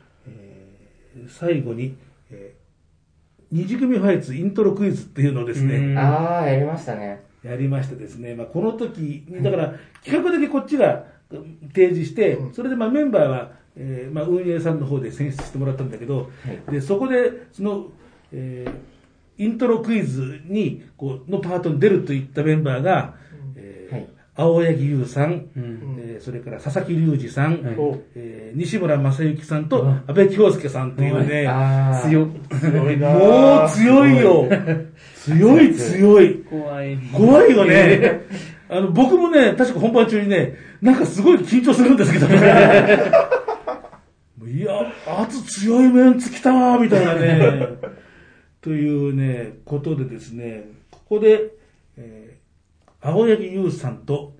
[1.29, 1.97] 最後に、
[2.31, 2.65] えー
[3.53, 5.99] 二次組ファイツイントロクイズっていうのをですね、うん。
[5.99, 7.23] ああ、やりましたね。
[7.45, 16.31] やりましてですね、まあ、この時に、だから企画だけこっちがうん提示して、それでまあメンバーは、えーまあ、運営さんの方で選出してもらったんだけど、
[16.69, 17.87] でそこでその、
[18.33, 18.95] えー
[19.37, 23.17] イントロクイズにこうのパートに出るといったメンバーが、
[24.37, 27.75] 青柳優さん、うんえーそれから佐々木隆二さん、はい
[28.15, 32.09] えー西村正幸さんと安倍京介さんっていうね、ああ。
[32.09, 32.29] 強っ。
[32.61, 34.49] 強いな もう強いよ。
[35.17, 36.35] 強い強い。
[36.49, 36.97] 怖い。
[37.13, 38.21] 怖いよね。
[38.69, 42.37] あの、僕もね、確か本番中にね、なんかすごい緊張するんですけどね。
[44.47, 47.69] いや、圧強いメンツ来たわ、みたいなね。
[48.63, 51.64] というね、ことでですね、ここで、えー
[53.05, 54.33] 青柳優さんと、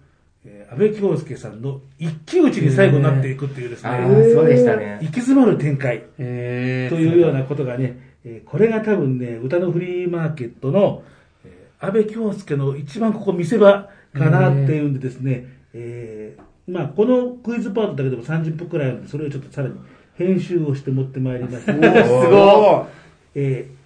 [0.45, 4.99] えー安倍京介さんの一騎打ちに最後になっていくっていうですああ、ね、そうでしたね。
[5.01, 6.03] 行き詰まる展開。
[6.19, 11.03] えというようなことがね、えーこれが多分ね、歌のフリーマーケットの、
[11.45, 19.75] えー安倍京介の一番ここ見せ場かなっていうんでですね、えーまあこのクイズパートだけでも30分くらいあるんで、それをちょっとさらに
[20.15, 21.73] 編集をして持ってまいりました。
[21.75, 22.87] すご
[23.35, 23.84] えー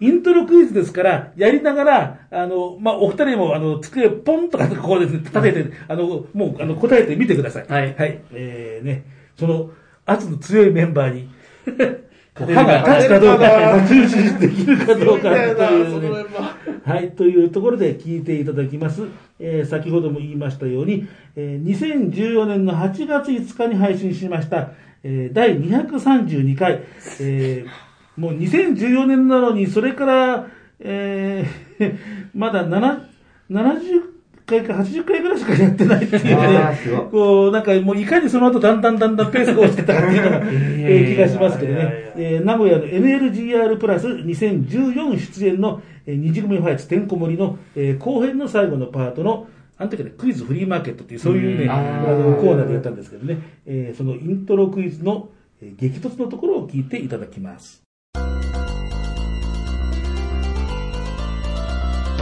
[0.00, 7.66] イントロクイズですから、やりながら、あの、まあ、お二人も、あの、机をポンとか、ここですね、立てて、あの、もう、あの、答えてみてください。
[7.68, 8.20] はいはい。
[8.32, 9.04] えー、ね、
[9.36, 9.70] その、
[10.06, 11.28] 圧の強いメンバーに、
[12.34, 15.52] 歯が立つかどうか、重視できるかどうかとい。
[15.52, 16.24] うね
[16.84, 19.02] はい、というところで聞いていただきます。
[19.38, 26.82] えー先ほども言いましたように、えー2014年の8月5日に配信しました、えー第232回、
[27.20, 27.89] えー
[28.20, 30.46] もう2014年なのに、それから、
[30.80, 31.94] えー
[32.36, 32.98] まだ7
[33.50, 34.02] 70
[34.46, 36.78] 回か80回ぐらいしかやってないっていうね。
[37.10, 42.12] こう、なんかもういかにその後だんだんだんだんペースが落ちてたかっていうのが、えー気がしますけどね。
[42.16, 51.70] えー名古屋の NLGR プラス2014出演の、えー二次組ファイツてんこ盛りの、えー後編の最後のパートの、あの時はね、クイズフリーマーケットっていう、そういうね、うん。
[51.70, 51.76] あ
[52.12, 55.28] のコーナーでやったんですけどね、えーそのイントロクイズの、
[55.62, 57.82] えー激突のところを聞いていただきます。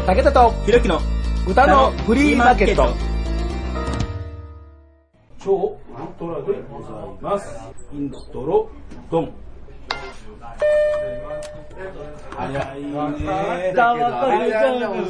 [0.09, 1.03] 武田とひろきの
[1.47, 2.95] 歌のフリーマーケット。
[5.39, 7.59] 超ウルトラでございます。
[7.93, 8.71] イントロ、
[9.11, 9.48] ドン。
[12.39, 12.93] 早いね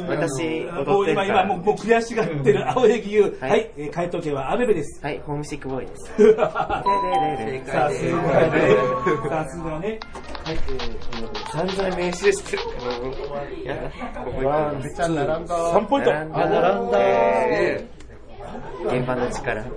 [0.07, 3.37] 私、も踊ってるう今、今、もう、もう悔しがってる青柳優。
[3.39, 5.03] は、はいいえー回答権はアベベです。
[5.03, 6.03] はい、ホームシックボーイです。
[6.05, 8.79] さすがね。
[9.29, 9.99] さすがね。
[10.43, 13.81] はい、えー、散々練習してるから、もうやだ、
[14.23, 15.73] ここ行ってめっちゃ並んだ。
[15.73, 16.11] 3ポイント。
[16.11, 17.98] 並んだ。
[18.91, 19.61] え現場の力。
[19.61, 19.69] 現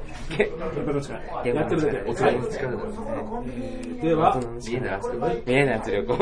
[0.72, 1.20] 現場の力。
[1.46, 2.12] や場のってるだけ。
[2.12, 2.12] 力。
[2.12, 2.84] 大人の力だ
[3.42, 4.02] ね。
[4.02, 5.42] では大、人の見えない圧力。
[5.46, 6.16] 見えない圧力を。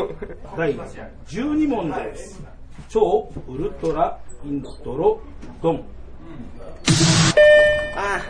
[0.56, 2.42] 第12問です。
[2.88, 5.20] 超ウルトライントロ
[5.62, 5.84] ドン。
[7.96, 8.20] あ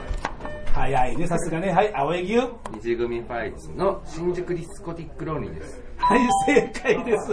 [0.72, 1.70] 早いね、さすがね。
[1.70, 2.42] はい、青柳優。
[2.72, 5.82] 二次組ファイツの新宿ディスコティックローニーです。
[5.96, 7.32] はい、正解です。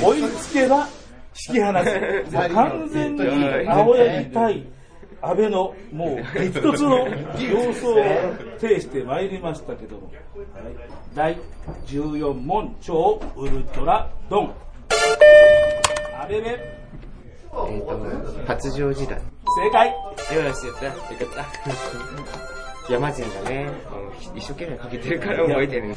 [0.04, 0.88] 追いつけば
[1.48, 1.98] 引き離す。
[2.32, 3.22] も う完全に
[3.68, 4.66] 青柳対
[5.20, 7.96] 安倍のもう激突の様相を
[8.58, 10.74] 呈してまいりましたけども、はい、
[11.14, 11.38] 第
[11.86, 14.54] 14問超ウルトラドン。
[16.20, 19.20] 安倍部えっと、発情時代。
[19.62, 19.88] 正解。
[19.88, 20.86] よし、やった。
[20.86, 21.08] よかっ
[22.86, 22.92] た。
[22.92, 23.70] 山人がね、
[24.34, 25.88] 一生懸命かけてるから覚えてる。
[25.88, 25.96] はい。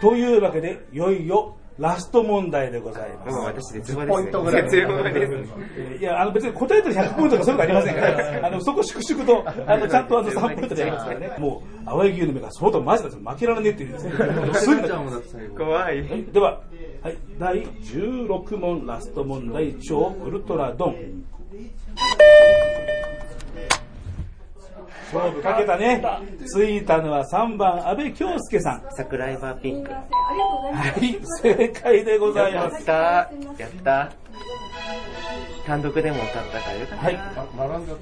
[0.00, 3.34] というわけで、いよいよラスト問題でございます。
[3.34, 4.06] もう私絶望です、ね。
[4.06, 11.36] ポイントぐらい絶望ですいや、あの別に答えたら100ポイントとかそういうのありませんから、 あの、そこ粛々と、あの、 ちゃんとあの3ポイントでやりますからね。
[11.38, 14.12] もう、青柳の目が相当マジです負けられねえっていうですね。
[15.58, 16.60] 怖いでは、
[17.02, 21.24] はい、第16問ラスト問題超ウルトラドン。
[25.14, 26.02] 勝負かけたね。
[26.44, 28.82] ついたのは3番安倍京介さん。
[28.96, 29.90] 桜井バーピンク。
[29.90, 30.04] や
[30.72, 32.82] はい、正解でございます。
[32.82, 33.30] ったや
[33.68, 34.12] った
[35.66, 37.04] 単独でも歌ったからよかった。
[37.04, 37.18] はい。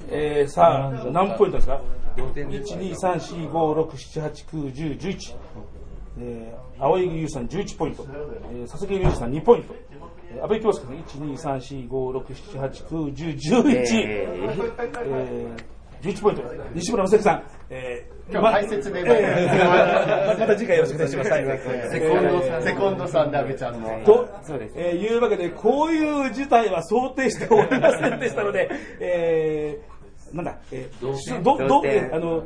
[0.09, 1.81] えー、さあ、何ポイントですか
[2.17, 5.35] ?1、2、3、4、5、6、7、8、9、10、11。
[6.19, 8.05] えー、青柳優さん11ポイント。
[8.51, 9.73] えー、佐々木隆二さん2ポイント。
[9.91, 10.03] えー
[10.41, 12.25] 安倍京介さん、1、2、3、4、5、6、
[12.57, 14.27] 7、8、9、10、11、え
[15.05, 15.63] えー、
[16.03, 16.43] 11ポイント。
[16.75, 21.31] 西村正樹さん、えー、今日解説でえー また次回よろしくお願いします。
[21.31, 21.45] はい。
[21.91, 23.89] セコンドさん、セコンドさんで安倍ちゃんの。
[24.05, 24.73] と、そうです。
[24.77, 29.93] えーいうわけで、こういう事態は想定しておりませんでしたので、えー
[30.33, 32.43] なんだ、えー、ど、どあの、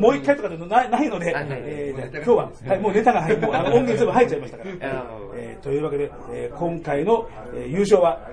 [0.00, 4.70] もう一回とかでもないないので、えー今日は、はい、もうネタが入って、もうあの音源全部入っちゃいましたから。
[4.90, 5.04] あ
[5.36, 8.26] えーというわけで、えー今回の、えー優勝は、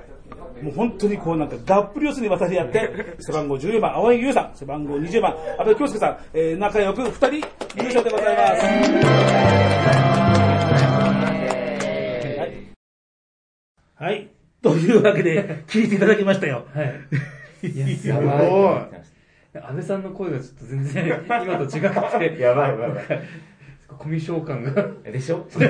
[0.61, 2.89] もう本当にこうなんか、がっぷり四つに渡り合って、
[3.19, 7.41] 背番号14番、青柳優さん、背番号20番、安倍京介さん、えー仲良く二人優
[7.83, 8.65] 勝でございます。
[12.39, 12.53] はい。
[13.95, 14.29] はい。
[14.61, 16.65] というわけで、聞いていただきましたよ。
[16.73, 16.95] はい。
[17.67, 18.25] いや、すやごい。
[18.25, 18.89] ば
[19.67, 21.85] 安倍さんの声がちょっと全然今と違く
[22.25, 22.29] い。
[22.35, 23.21] て、 やばいやばいやばい。
[23.97, 25.45] コミュ障感がでしょ？
[25.49, 25.61] すっ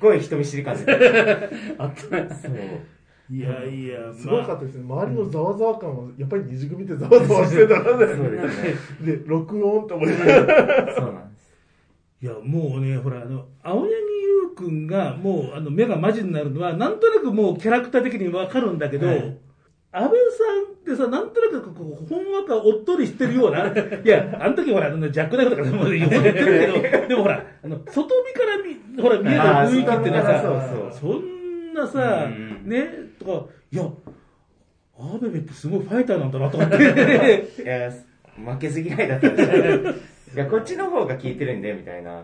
[0.00, 0.92] ごい人見知り感じて
[1.78, 2.28] あったね。
[2.30, 2.52] そう。
[3.32, 4.84] いやいや、すごかったですね。
[4.84, 8.62] 周りのざわざわ感は、やっぱり二次組ってざわざわしてたので、そうです
[9.00, 9.16] ね。
[9.16, 10.94] で、録音って思いながら。
[10.94, 11.54] そうなんです。
[12.20, 19.38] いや、もうね、ほら、あの、青柳優くんが、もう、あの、目がマジになるのは、なんとなくもう、キャラクター的にわかるんだけど、はい
[19.94, 31.31] 安倍さんってさ、なんとなくこう、ほんわかおっとりしてるような、 いや、あの時ほら、あのジャックナイフとかも言ってるけど、でもほら、あの、外見から見、ほら、見える雰囲気ってのはさ、そうそうそ
[31.72, 32.86] んなさ、うんね、
[33.18, 33.84] とか、いや、
[34.98, 36.76] アベベってすごいファイターなんだなと思って。
[37.62, 37.90] いや、
[38.36, 39.94] 負けず嫌いだったんですよ。
[40.34, 42.22] いや、こっちの方が聞いてるんで、みたいな。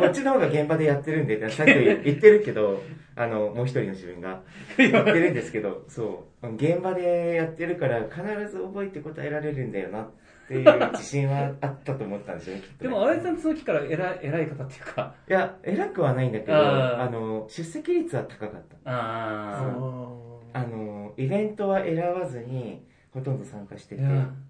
[0.00, 2.82] こっちの方が現場でやってるんで、ってさっき言ってるけど、
[3.16, 4.40] あの、もう一人の自分が
[4.78, 6.54] 言ってるんですけど、そう。
[6.54, 10.06] 現場でやってるから、必ず覚えて答えられるんだよな、っ
[10.48, 18.76] ていう自信はあったと思ったんですよね、きっとねでも、安倍さんその時から偉い、偉い方っていうか、いや、偉くはないんだけど、あの、出席率は高かった。
[18.84, 19.62] あ
[20.52, 23.98] あの、イベントは選ばずに、ほとんど参加してあ。
[23.98, 24.44] て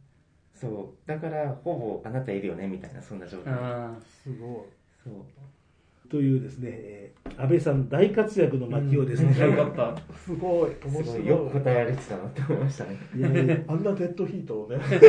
[0.54, 1.09] そう。
[1.09, 3.52] だから、ほぼあなたいるよね、みたいな、そんな状態。
[3.54, 4.66] あすご
[5.02, 5.14] そう。
[6.14, 7.05] というですね、えー
[7.37, 9.44] 安倍さん大活躍の巻をですね、あ。
[9.46, 10.00] よかった。
[10.00, 10.16] い。
[10.16, 10.70] すごい。
[10.85, 11.05] 面白い。
[11.05, 12.96] すごい、よく答えられてたなって思いましたね。
[13.16, 14.77] いやいやあんなデッドヒートをね。
[14.77, 15.05] い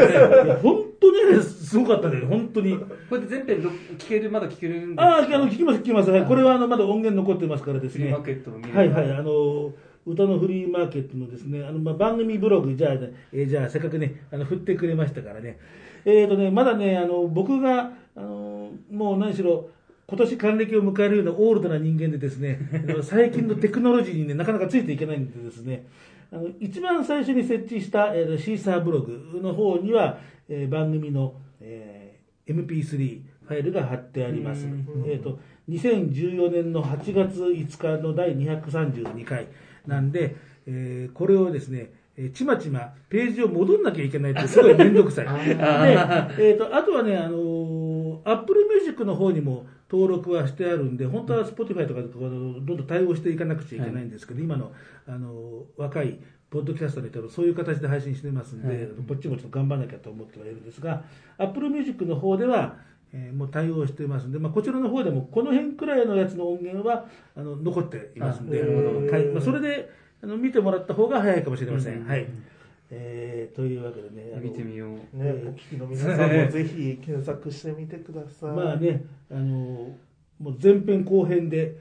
[0.47, 2.79] や本当にね、すごかったね、本当に。
[3.09, 5.03] これで全編ど聞ける、まだ聞けるんですか？
[5.03, 6.09] ああ、あの、聞きます、聞きます。
[6.09, 8.05] はいこれはあの、まだ音源残ってますからですね。
[8.05, 9.73] フリーマーケットを見るはいはい、あの、
[10.07, 12.93] 歌のフリーマーケットのですね、あの、まあ、番組ブログ、じゃあ、
[13.33, 15.59] えーじゃあ、せっかくね、あの、振ってくれましたからね。
[16.05, 19.69] えっ、とね、まだね、あの、僕が、あの、もう何しろ、
[20.07, 22.59] 今年還暦を迎えるようなオールドな人間でですね、
[23.01, 25.87] 最近のテクノロジーにね、なかなかついていけないんでですね、
[26.31, 34.67] あの一番最初に設置した、えーシーサーブログの方には、えー番組の、えー MP3 ファイルが貼ってあります。
[35.07, 39.47] えっ、と、2014年の8月5日の第232回
[39.87, 40.35] なんで、
[40.67, 45.25] えーこれをですね、えーちまちまページを戻んなきゃいけないって すごいめんどくさい。
[45.47, 54.71] で、えっ、と、あとはね、あのー、Apple Music の方にも登録はしてあるんで、本当は Spotify とかどんどん対応していかなくちゃいけないんですけど、今の、
[55.07, 56.19] あのー若い
[56.49, 61.03] ポッドキャストの人はそういう形で配信してますんで、こっちもちょっと頑張らなきゃと思ってはいるんですが、
[61.37, 62.77] Apple Music の方では、
[63.13, 68.63] えーもう対応してますんで、まあ、こちらの方でもこの辺くらいのやつの音源はあの残っていますんで、あ
[69.33, 69.89] まあ、それで
[70.21, 72.05] あの見てもらった方が早いかもしれません。
[72.05, 72.27] はい
[72.91, 75.17] えーというわけでね、見てみよう。
[75.17, 78.51] ね、お聞きの皆さんもぜひ検索してみてください。
[78.55, 79.95] まあね、あの
[80.39, 81.75] もう前編後編で、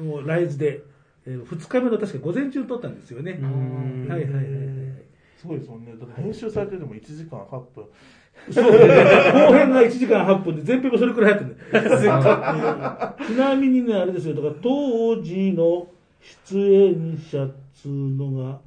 [0.00, 0.82] もうライズで、
[1.26, 3.32] えー、2日目の確か午前中に撮ったんですよね。
[3.32, 5.04] んはいはいはいはい。
[5.36, 5.92] すごいですもんね。
[6.16, 7.84] 編集されてても1時間8分。
[8.50, 15.86] そうね、後編が1時間8分で、前編もそれくらい入ってるんだちなみにね、あれですよ、だから当時の
[16.48, 18.60] 出演者っつうのが、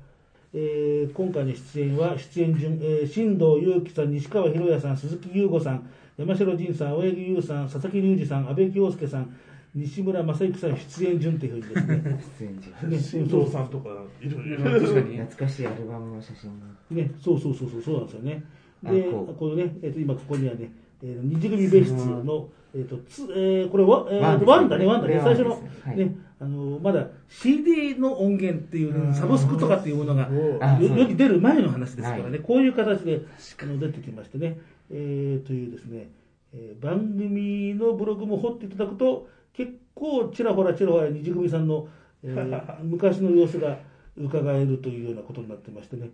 [0.60, 9.38] えー今回の出演は、出演順、えー新藤祐樹さん、西川博也さん、鈴木優吾さん、山城仁さん、青柳優さん、佐々木隆二さん、安倍京介さん、
[9.76, 13.90] 西村正幸さん、出演順っていうふうにですね、出演時ね新藤さんとか
[14.20, 15.18] いるうん確かに。
[15.20, 16.66] 懐かしいアルバムの写真が。
[16.90, 18.44] ね、そうそうそうそう、そうなんですよね。
[18.84, 20.72] あで、このね、えっ、と、今ここにはね、
[21.04, 21.94] えー、二次組別室
[22.24, 25.20] の、えっ、と、つ、えー、これは、えー、ワンだね、ワンだね。
[25.24, 25.60] 最初の
[25.96, 33.22] ね、あの、まだ CD の音源っていう、サブスクとかっていうものが、よ世に出る前の話ですからね、こういう形で
[33.62, 34.60] あの出てきましてね、
[34.92, 36.10] えー、というですね、
[36.54, 41.88] えー番組のブログも掘っていただくと、結構ちらほらちらほら二次組さんの、
[42.24, 43.80] えー 昔の様子が
[44.16, 46.10] 伺えるというようなことになってましてね。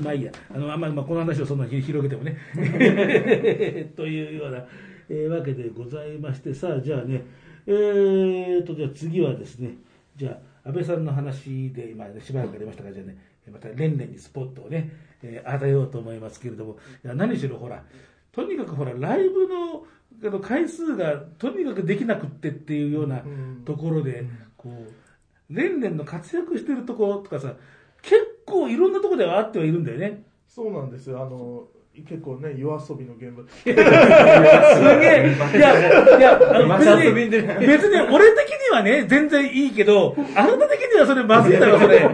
[0.00, 2.36] まあいいや、あの、あんまり、まあ、この話をそんなに広げてもね。
[3.94, 4.64] というような、
[5.08, 7.24] えーわけでございまして、さあ、じゃあね、
[7.66, 9.76] えーと、じゃあ次はですね、
[10.16, 13.16] じゃあ、安倍さんの話で今、ね、しばらくありましたから、じゃあね、
[13.52, 14.92] また連々にスポットをね、
[15.22, 17.84] えー与えようと思いますけれども、いや何しろほら、
[18.32, 19.86] とにかくほら、ライブの
[20.24, 23.22] あの回数がとにかくできなくってっていうような
[23.64, 24.24] ところで、
[24.56, 27.54] こう、連々の活躍してるところとかさ、
[28.02, 28.16] 結
[28.46, 30.24] 構いろんなところではあってはいるんだよね。
[30.48, 31.22] そうなんですよ。
[31.22, 31.68] あの、
[32.04, 33.42] 結構ね、夜遊びの現場。
[33.56, 36.38] すげえいや、いや、
[36.78, 42.06] 別に、別に俺的にはね、全然いいけど、あなた的にはそれまずいだろ、それ。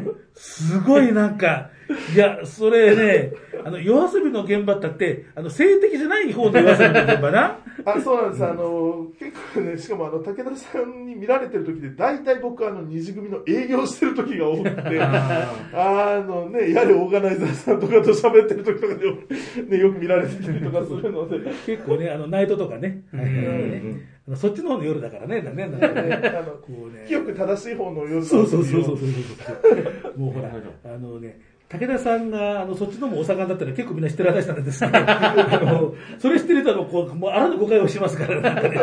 [0.34, 1.70] すごいなんか、
[2.14, 3.32] いや、それね、
[3.64, 7.58] あの、夜遊びの現場だって、あの、性的じゃない方の夜遊びの現場な。
[7.84, 8.44] あ、そうなんです。
[8.44, 23.02] あの、結構ね、しかもあの、武田さんに見られてる時で、大体僕あの、二次組の営業してる時が多くて、あのね、やれオーガナイザーさんとかと喋ってる時とかで、ね、よく見られてたりとかするので、結構ね、あの、ナイトとかね。
[23.12, 26.38] はいはいはいねあのそっちの方の夜だからね、だね、だね。
[26.38, 27.06] あの、こうね。
[27.08, 30.18] 清く正しい方の夜そうそうそうそうそうそう。
[30.18, 30.52] もうほら、
[30.84, 38.78] あのね、武田さんが、あの、そっちのもお盛んだったら結構みんな知ってる話なんですけど、 あの、それ知ってると、あの、こう、もうあらぬ誤解をしますから、なんかね。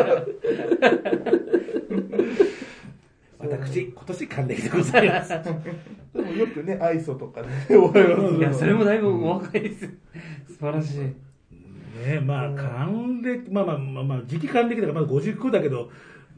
[3.38, 5.30] 私、今年還暦でございます。
[6.14, 9.90] でもよくね、愛想とかね、お会いはすいや、それもだいぶお若いですよ。
[10.48, 10.98] 素晴らしい。
[11.00, 15.90] ねまあ、還暦、まあまあまあまあ、時期還暦だからまだ59だけど、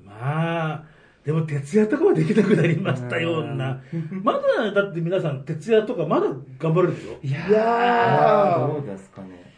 [0.04, 0.84] まあ、
[1.28, 3.82] でも徹夜とかはできなくなりましたような。
[4.22, 7.18] まだ、だって皆さん徹夜とかまだ頑張れるでしょ？
[7.22, 9.52] いやいやーどうですかね。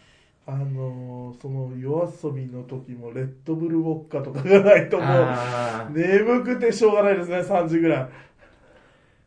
[0.49, 8.09] あのーその夜遊びの時もレッドブルウォッカとかがないともう眠くてしょうがないですね3時ぐらい、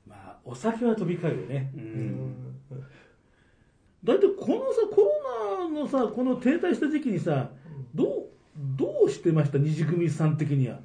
[0.06, 1.72] まあ、お酒は飛び交うよね。
[1.78, 2.36] うん
[4.04, 7.52] だいたいこのさ、コロナのさ、この停滞した時期にさ、
[7.96, 8.08] どう、
[8.76, 9.58] どうしてました？
[9.60, 10.80] 二次組さん的には。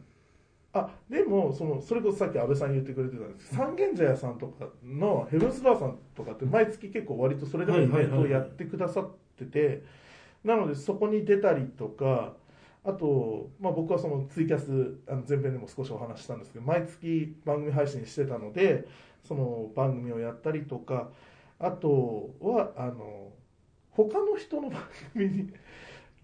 [0.78, 9.84] あでもそのそれこそさっき安倍さん言ってくれてたんですけど三軒茶屋さんとかのヘブンスバーさんとかって毎月結構割とそれでもイベントをやってくださってて
[10.44, 12.34] なのでそこに出たりとか
[12.84, 18.86] あと、まあ、僕はそのツイキャスあの前編でも少しお話ししたんですけど毎月番組配信してたので
[19.26, 21.10] その番組をやったりとか
[21.58, 23.32] あとはあの
[23.90, 25.52] 他の人の番組に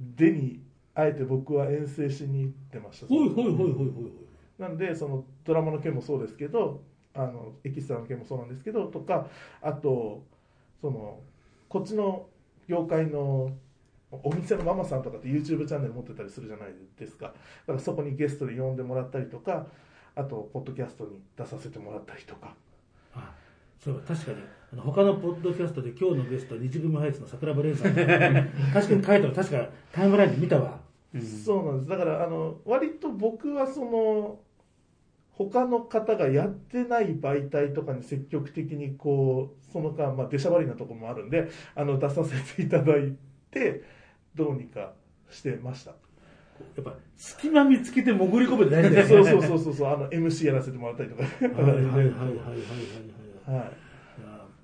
[0.01, 0.61] 出に
[0.95, 3.07] あえて僕は遠征しに行ってました。
[3.07, 4.13] ほいほいほいほいほいほい。
[4.59, 6.83] なんでそのドラマの件もそうですけど
[7.15, 9.29] あのエキストラの件もそうなんですけどとか
[9.63, 10.23] あと
[10.81, 11.21] その
[11.69, 12.27] こっちの
[12.69, 13.53] 業界の
[14.23, 17.27] お店のママさんとかって YouTube チャンネル持ってたりするじゃないですか。
[17.27, 19.67] だからそこにゲストで呼んでもらったりとか
[20.15, 22.55] あとポッドキャストに出させてもらったりとか。
[23.15, 23.33] あ
[23.79, 24.39] そう確かに。
[24.73, 30.84] あの他のポッドキャストで今日のゲスト日組ハイツの桜庭蓮さん確かに書いたの確かタイムラインで見たわ。
[31.21, 31.89] そうなんです。
[31.89, 34.39] だからあの割と僕はその
[35.33, 43.17] 他の方がやってない媒体とかに積極的にこうその間、まあ、出しゃばりなとこもあるんであの出させていただい
[43.51, 43.83] て
[44.35, 44.93] どうにか
[45.31, 45.93] してました。
[46.77, 49.31] やっぱ隙間見つけて潜り込むって大事だよね。
[49.31, 51.23] そうそうそうそうあの MC やらせてもらったりとか。
[51.23, 52.11] はいはいはいはいはいはい
[53.47, 53.85] はい、はい。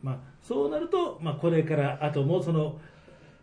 [0.02, 2.80] まあ、そうなると、まあ、これからあともその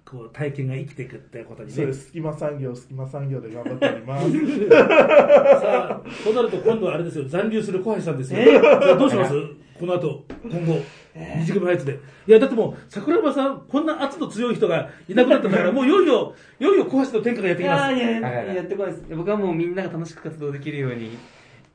[0.09, 1.75] こう体験が生きていくってことにね。
[1.75, 2.05] そうです。
[2.05, 4.69] 隙間産業隙間産業で頑張っております。
[4.69, 8.39] さあ、そうなると今度はあれですよ、残留する小橋さんですよ。
[8.61, 9.33] さあどうします？
[9.79, 10.79] この後、今後、
[11.13, 11.99] 二次組のやつで。
[12.27, 17.91] いや、だってもう、桜庭さん、こんな圧の強い人がいなくなったんだから、 もういよいよ、いよいよ小橋と天下がやっていきます。
[17.91, 19.05] やいやいや、やってこないです。
[19.15, 21.11] 僕はもうみんなが楽しく活動できるように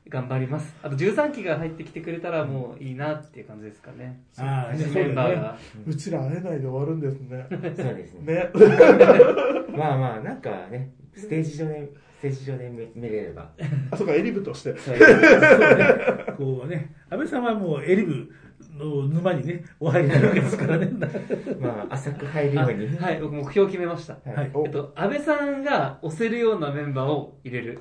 [0.08, 0.74] 頑張ります。
[0.82, 4.20] あと13期が入ってきてくれたらもういいなっていう感じですかね。
[4.36, 5.34] ああ、メンバー。
[5.34, 5.58] が。
[5.86, 7.60] うちら会えないで終わるんですねそう
[7.94, 8.34] ですね。
[8.34, 8.50] ね
[9.76, 11.88] まあまあ、なんかね、ステージ上で、
[12.18, 13.50] ステージ上で見見れれば。
[13.90, 18.28] あそうかエリブとしてそういうこうね、安倍さんはもうエリブ
[18.76, 20.90] の沼にね、お入りになるわけですからね。
[21.60, 22.96] まあ、浅く入るよあうに。
[22.96, 24.14] はい、僕目標決めました。
[24.24, 24.50] はい。
[24.54, 27.80] おえっと、安倍さんが押せるようなメンバーを入れる。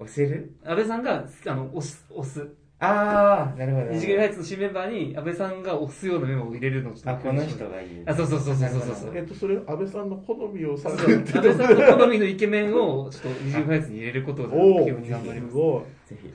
[0.00, 0.54] 押せる？
[0.64, 2.48] 安倍さんが、あの、押す、押す。
[2.80, 3.90] ああ、なるほど。
[3.90, 8.02] 二次元ライツの新メンバーに安倍さんが押すようなメンバーを入れるのをちょっとあ、この人がいい。
[8.06, 9.16] あ、そうそうそうそうそうそう。
[9.16, 15.54] えっとそれ安倍さんの好みをさそうれて安倍さんの好みのイケメンをちょっと二次元ライツに入れることを目お標に頑張ります。
[15.56, 16.32] ぜひ。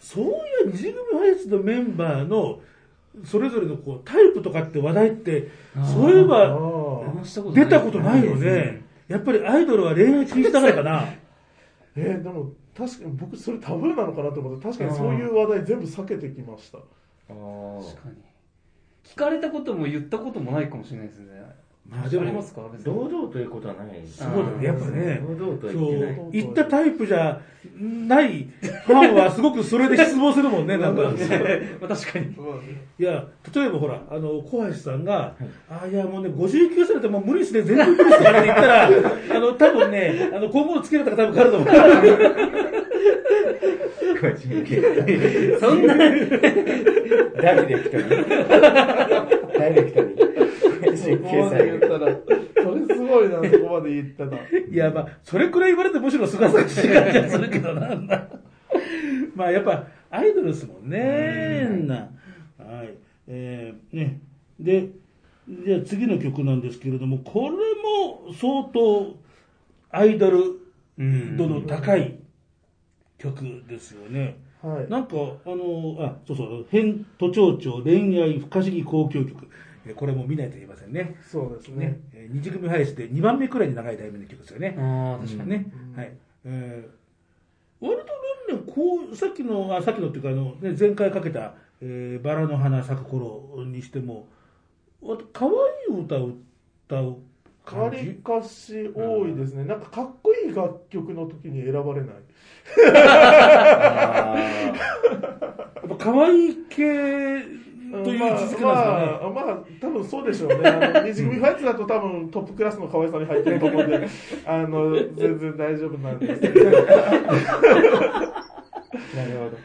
[0.00, 0.28] そうい
[0.64, 2.60] う二次組ファイスのメンバーの、
[3.24, 5.48] それぞれのこうタイプとかって話題って、
[5.94, 8.82] そういえあば出たことないよね。
[9.06, 11.04] やっぱりアイドルは恋愛禁止だからかな。
[11.94, 16.80] えーでも確かに僕それタブーなのかなと思って確かにそういう話題全部避けてきましたあ
[17.30, 18.16] あ確かに。
[19.04, 21.42] 聞かれたことも言ったこともないかもしれないですね。
[21.88, 25.20] まあでもありますか別に堂々ということはないそうだね、やっぱね。
[25.22, 26.14] 堂々と言ってない。
[26.14, 27.40] う、言ったタイプじゃ
[27.78, 28.48] ない
[28.86, 31.02] ファンはすごくそれで失望するもんね、 なんか。
[31.02, 31.12] まあ
[31.88, 32.34] 確かに。
[32.98, 35.34] いや、例えばほら、あの、小橋さんが、
[35.68, 38.86] あ、いや、もうね、59歳だともう無理ですね、全然無理ですからって言ったら、
[39.36, 41.68] あの、多分ね、あの、今後の付き合い方が多分変わると思う。
[45.60, 48.04] そんな、ダイレクトに。
[49.58, 50.33] ダイレクトに。
[51.04, 54.38] そこまで言ったら、それすごいな、そこまで言ったら。
[54.38, 58.28] いや、まあ、それくらい言われてむしろすがすがしい感じはするけどな、なんだ。
[59.34, 62.10] まあ、やっぱ、アイドルですもんね、な。
[62.58, 62.94] はい。
[63.26, 64.20] えー、ね。
[64.58, 64.88] で、
[65.48, 69.16] じゃあ次の曲なんですけれども、これも相当
[69.90, 70.60] アイドル
[71.36, 72.18] 度の高い
[73.18, 74.38] 曲ですよね。
[74.62, 74.90] はい。
[74.90, 79.48] なんか、あの、あ、そうそう、変都庁長恋愛不可思議交響曲。
[79.86, 81.16] えーこれも見ないと言えませんね。
[81.30, 82.00] そうですねね。。
[82.14, 84.76] えー二次組配信で2番目くらいに長い題名の曲ですよね。
[84.78, 85.50] ああ、確かに。
[85.50, 85.66] ね。
[85.94, 86.12] はい。
[86.46, 88.00] えー、割
[88.48, 94.26] とね、こう、さっきの、あ、さっきのっていうか、あの、ね、前回かけた、えー、バラの花咲く頃にしても、
[95.02, 95.52] わ可愛
[95.94, 96.30] い歌を
[96.86, 97.16] 歌う
[97.72, 98.14] わり。
[98.22, 99.64] かし多いですね。
[99.64, 102.14] なんかかっこいい楽曲の時に選ばれない。
[102.84, 102.94] や
[105.84, 106.84] っぱ可愛い系
[108.02, 108.64] という位置づけなんですかね。
[108.64, 110.68] まあ、まあ、まあ、多分そうでしょうね。
[110.68, 114.08] あの、二次組ファイトだと多分トップクラスの可愛さに入ってると思うんで、
[114.46, 116.64] あの、全然大丈夫なんですけど。
[116.70, 116.84] なる
[119.38, 119.56] ほど。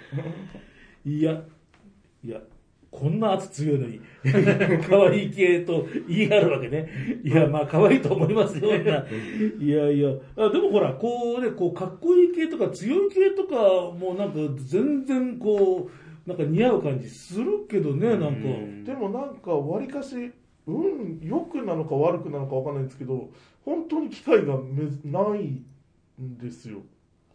[1.06, 1.42] いや、
[2.24, 2.40] いや、
[2.92, 4.02] こんな圧強いのに、
[4.90, 6.90] 可愛い系と言い張るわけね。
[7.24, 8.76] いや、まあ可愛いと思いますよ。
[8.76, 8.86] い
[9.70, 18.92] やいやあ、でもほら、こうね、こう、かっこいい系とか強い系とか、もうなんか全然こう、なんか似合う感じするけどね、なんか。
[18.92, 20.32] でもなんか、わりかし、
[20.68, 23.32] うん、良くなのか悪くなのかわかんないんですけど、
[23.66, 25.64] 本当に機会がめない
[26.22, 26.78] んですよ。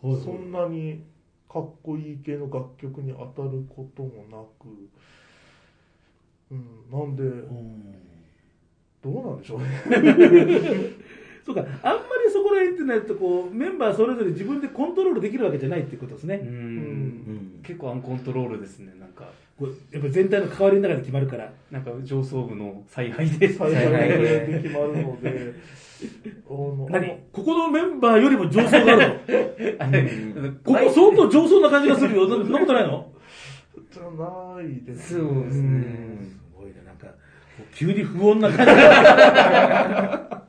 [0.00, 1.02] はいはいそんなに
[1.48, 4.68] かっこいい系の楽曲に当たることもなく、
[6.50, 7.94] うん、なんで、うん
[9.02, 9.66] どうなんでしょうね。
[11.44, 16.40] そうか、あんまりそこら辺ってなると、こう、メンバーそれぞれ自分でコントロールできるわけじゃないってことですね。
[16.42, 17.60] うんうん。
[17.62, 19.24] 結構アンコントロールですね、なんか。
[19.58, 21.52] こうやっぱ全体の関わりの中で決まるから。
[21.70, 23.52] なんか上層部の采配で。
[23.54, 25.54] 最大で決まるので、
[26.90, 27.08] 何？
[27.32, 29.08] ここのメンバーよりも上層がある
[30.34, 30.52] の？
[30.64, 32.28] ここ相当上層な感じがするよ。
[32.28, 33.12] そんなことないの？
[33.92, 35.84] じゃないですそうですね。
[36.22, 37.06] すごいね、なんか、
[37.74, 40.42] 急に不穏な感じが。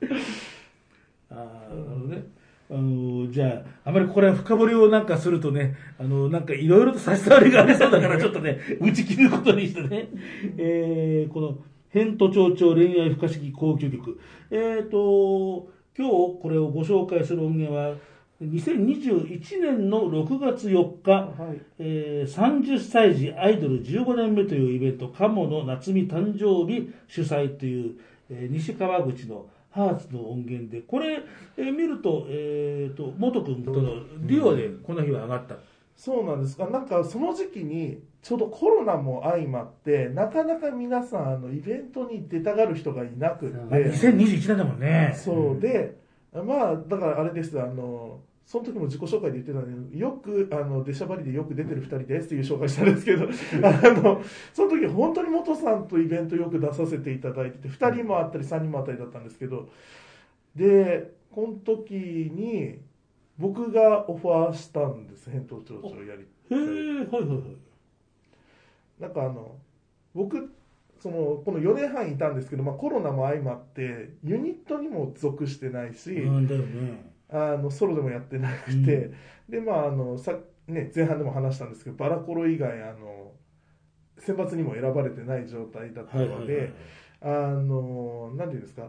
[1.30, 2.38] ああ、なるほどね。
[2.70, 10.08] あのじゃあ、あまりこれは深掘りをなんかするとね、あの、なんかいろいろと差し障りがありそうだから、ちょっとね、 打ち切ることにしてね。
[10.58, 14.20] えー、この、変都庁長恋愛不可思議交響曲。
[14.50, 17.96] えーと、今日これをご紹介する音源は、
[18.42, 21.60] 2021年の6月4日、はい。
[21.78, 27.94] えー30歳児アイドル15年目というイベント、鴨の夏美誕生日主催という、
[28.30, 31.22] えー西川口のハーツの音源で、これ、
[31.56, 35.56] えー見ると、えーと、元君とのデュオでこの日は上がった。
[35.96, 36.56] そうなんです。
[36.56, 45.14] が、なんかその時期に、ちょうどコロナも相まって、なかなか皆さん、あの、イベントに出たがる人がいなくって、まあ2021年だもんね。
[45.16, 45.60] そう。
[45.60, 45.96] で、
[46.32, 53.26] まあ、だからあれです、あの、その時も自己紹介で言ってたんで、よく、あの、出しゃばりでよく出てる二人ですっていう紹介したんですけど、
[53.62, 53.70] あ
[54.02, 54.22] の、
[54.54, 59.68] その時本当に元さんとイベントよく出させていただいてて、二人もあったり三人もあったりだったんですけど、
[60.56, 62.78] で、この時に、
[63.36, 66.22] 僕がオファーしたんです、返答長をやり。
[66.22, 66.62] へえ、は
[67.04, 67.40] いはいはい。
[68.98, 69.56] なんかあの、
[70.14, 70.50] 僕、
[71.00, 77.07] その、この4年半いたんですけど、まあコロナも相まって、ユニットにも属してないし、なんだよね。
[77.30, 79.12] あのソロでもやってなくて、
[79.48, 80.34] でまああのさ、
[80.66, 83.32] ね、前半でも話したんですけどバラコロ以外あの
[84.18, 86.72] 選抜にも選ばれてない状態だったので、
[87.20, 88.88] あのなんていうんですか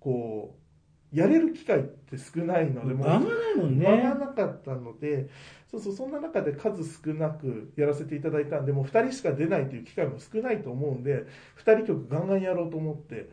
[0.00, 0.56] こ
[1.12, 3.86] うやれる機会って少ないのでもう場がないもんね。
[3.86, 5.28] 場がなかったので
[5.70, 11.26] そうそうそんな中で数少なくやらせていただいたんでもう2人しか出ないという機会も少ないと思うんで
[11.64, 13.28] 2人曲ガンガンやろうと思って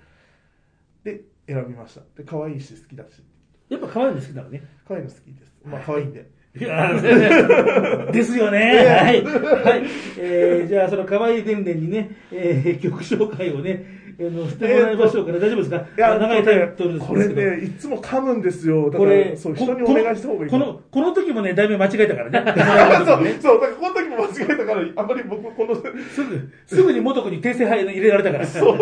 [1.03, 2.01] で選びました。
[2.17, 3.23] で可愛いし好きだし
[3.69, 4.63] やっぱ可愛いの好きだろうね。
[4.87, 5.51] 可愛いの好きです。
[5.65, 6.25] まあ可愛いんで。
[6.59, 8.57] いやー ですよね。
[8.59, 9.23] はい。
[9.23, 9.83] はい。
[10.17, 13.85] えー、じゃあ、その可愛い伝伝にね、えー、曲紹介をね、
[14.19, 15.75] あの、してもらいましょうから、大丈夫ですか？
[15.77, 17.15] いや、長いタイトルですこ。
[17.15, 18.85] れね、いつも噛むんですよ。
[18.89, 20.51] だから、これ、そう、こ人にお願いした方がいい。
[20.51, 22.43] この、この時もね、題名間違えたからね。
[23.05, 23.93] そう、そう、だからこの
[24.31, 25.81] 間違えたから、あんまり僕、この、す
[26.23, 28.47] ぐ、すぐに元子に訂正入れられたから。
[28.47, 28.77] そう。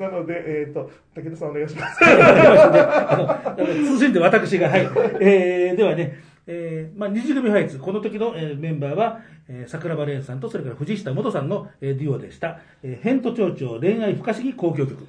[0.00, 0.34] なので、
[0.64, 1.98] えっ、と、武田さんお願いします。
[2.02, 4.80] あの通信で私が、はい。
[5.20, 12.60] えー、ではね、えー、まあ、二次組ファイツ、この時の、えーメンバーは、えー、桜庭蓮さんと、それから藤下元さんの、えーデュオでした。
[12.82, 15.06] えー、変と蝶々恋愛不可思議交響曲。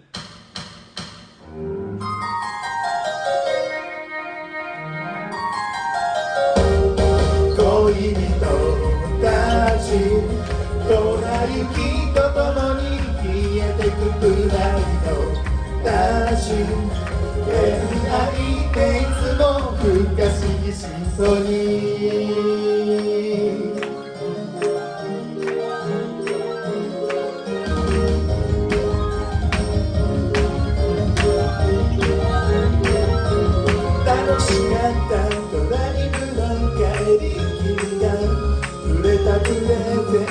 [11.43, 11.67] 空雪
[12.13, 13.27] とともに消
[13.59, 15.11] えてくプライド
[15.83, 15.91] た
[16.37, 16.41] ち
[17.43, 17.51] 恋
[18.09, 18.15] 愛
[18.63, 19.43] っていつも
[19.75, 19.83] 不
[20.15, 22.23] 可思議シンフォニー
[34.05, 35.02] 楽しかった。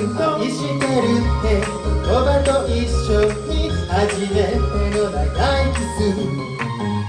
[0.03, 3.95] レゼントにしてるって言葉と一緒に初
[4.35, 4.59] めて
[4.99, 5.23] の長
[5.63, 6.03] いキス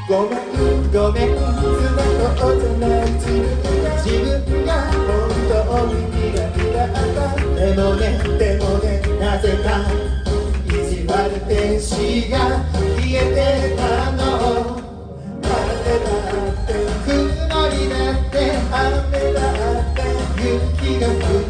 [0.08, 0.46] ごめん
[0.92, 1.98] ごめん砂
[2.38, 3.42] とじゃない自分
[3.98, 5.10] 自分が本
[5.50, 5.92] 当に
[6.22, 7.34] 嫌いだった。
[7.56, 8.02] でもね
[8.38, 8.86] でもね
[9.20, 9.68] なぜか
[10.68, 12.38] 意地悪天使が
[12.78, 13.82] 消えてた
[14.12, 14.22] の。
[15.42, 16.70] 風だって
[17.06, 17.10] 雲
[17.70, 18.34] になって
[18.72, 19.40] 雨だ
[19.82, 19.98] って
[20.44, 21.43] 雪が降っ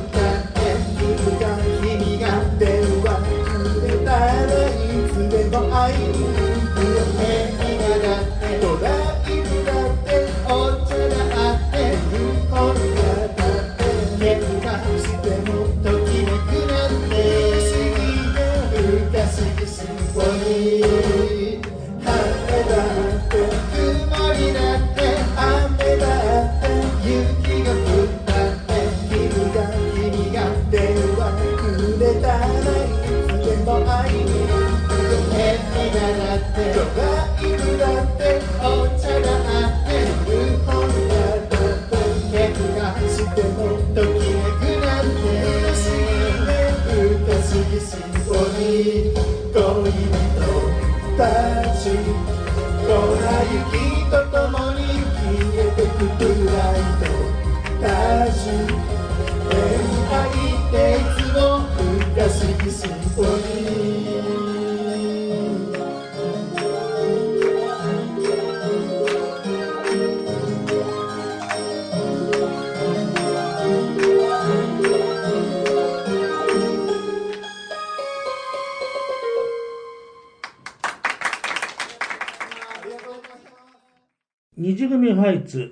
[53.53, 54.81] 雪とともに
[55.13, 55.25] 消
[55.57, 58.82] えてくプライド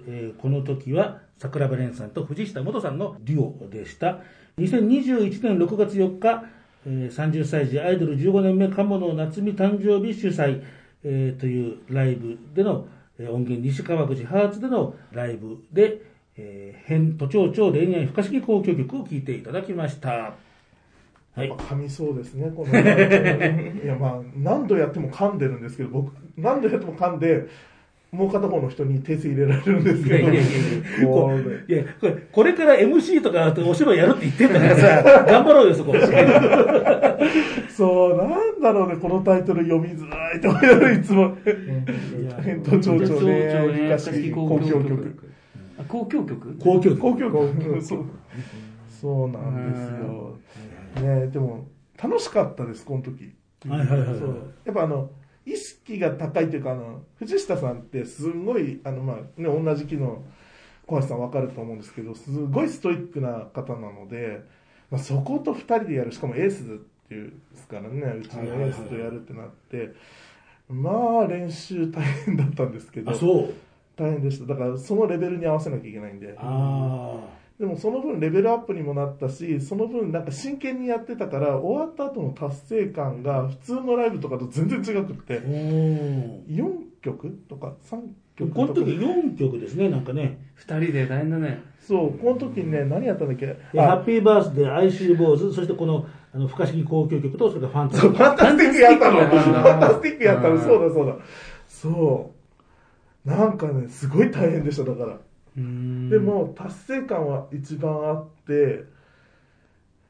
[0.07, 4.19] えーこの時は桜庭蓮さんと藤下元さんのデュオでした。
[4.57, 6.45] 2021年6月4日、
[6.85, 10.61] えー30歳児アイドル15年目鴨野夏美誕生日主催、
[11.03, 12.87] えーというライブでの、
[13.19, 16.01] えー音源西川口ハーツでのライブで、
[16.37, 20.33] えー、変都庁長恋愛不可思議交響曲を聴いていただきました。
[21.33, 21.51] はい。
[21.51, 22.73] 噛みそうですね、この。
[22.77, 27.47] いや、まあ、何度やっても噛んでるんですけど、僕、何度やっても噛んで、
[28.11, 30.15] もう片方の人に訂正入れられるんですけど。
[30.17, 35.93] いやいやいやいやこもうういやこれこれから MC とかお芝居やるって言ってんだからさ、 頑張ろうよ、そこ。
[37.69, 41.37] そう、なんだろうね、このタイトル読みづらいって思いながらいつも。
[42.43, 45.19] 変と蝶々恋愛不可思議交響曲。
[45.79, 47.07] あ交響曲交響曲。
[47.07, 47.81] 交響曲。
[47.81, 48.05] そう
[48.89, 50.37] そうなんですよ。
[51.01, 51.65] ねでも、
[52.01, 53.33] 楽しかったです、この時。
[53.69, 55.11] はいはいはいはいそうやっぱあの、
[55.45, 60.23] 意識が高いというか、あの、藤下さんってすごい、あの、まあ、ね、同じ木の
[60.85, 64.41] 小橋さんわかると思うんですけど、すごいストイックな方なので、
[64.89, 66.65] まあ、そこと二人でやる、しかもエースっ
[67.07, 69.93] ていうですからね、うちのエースとやるってなって、
[70.69, 73.53] まあ、練習大変だったんですけど、あ、そう。
[73.95, 74.45] 大変でした。
[74.45, 76.33] だから、そのレベルに合わせなきゃいけないんで。
[76.37, 77.19] あ
[77.61, 86.71] でもその分レベルアップにもなったし、その分なんか真剣にやってたから、終わった後の達成感が普通のライブとかと全然違くってあ。、お4
[87.03, 87.99] 曲とか3
[88.35, 89.11] 曲この時とか。
[89.13, 90.39] 4曲ですね、なんかね。
[90.55, 91.61] 二人で大変だね。
[91.79, 93.45] そう、この時にね、何やったんだっけ？
[93.77, 99.19] ハあッピーバースデー、アイシーボーズ、そしてこの、あの、不可思議交響曲と、それからファンタジそう、ファンタスティックやったの。
[99.19, 100.55] フファンタスティックやったの。
[100.55, 101.15] うんそうだそうだ。
[101.67, 102.31] そ
[103.25, 103.29] う。
[103.29, 105.19] なんかね、すごい大変でした、だから。
[105.55, 108.85] でも、達成感は一番あって、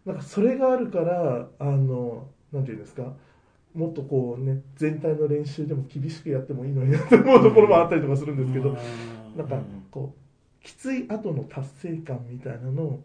[0.05, 3.13] なんかそれがあるから、あの、なんていうんですか、
[3.73, 8.77] もっとこうね、全体の練習でも厳しくやってもいいのになって思うところもあったりとかするんですけど、
[9.35, 13.03] なんかこう、きつい後の達成感みたいなのを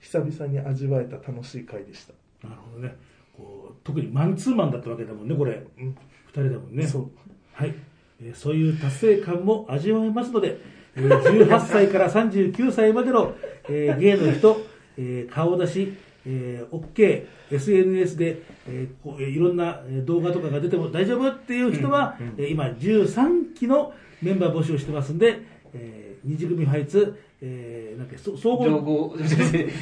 [0.00, 2.14] 久々に味わえた楽しい回でした。
[2.46, 2.96] なるほどね。
[3.36, 5.66] こう特にマンツーマンだったわけだもんね、これ。
[5.78, 5.96] うん
[6.28, 6.86] 二人だもんね。
[6.86, 7.10] そう。
[7.52, 7.74] はい。
[8.22, 10.58] えーそういう達成感も味わえますので、
[10.96, 13.34] えー18歳から39歳までの、
[13.68, 14.56] えー芸の人、
[14.96, 15.94] えー顔出し、
[16.26, 23.92] えー OK、SNS で、えーこうえーいろんなえー動画とかが出ても大丈夫っていう人は、えー今13期の
[24.22, 25.40] メンバー募集してますんで、
[25.74, 29.16] えー二次組ファイツ、えーなんかそ 総合情報、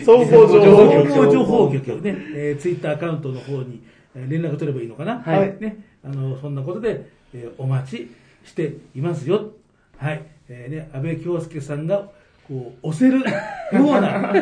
[0.05, 3.81] 総合情報局総合情報局ね、えー、ツイッターアカウントの方に
[4.17, 5.21] えー連絡取ればいいのかな。
[5.21, 8.09] はいね、あの、そんなことで、えーお待ち
[8.45, 9.53] していますよ。
[9.97, 10.23] はい。
[10.49, 12.09] えーね、安倍京介さんが、
[12.47, 13.27] こう、押せるよ
[13.73, 14.35] うな。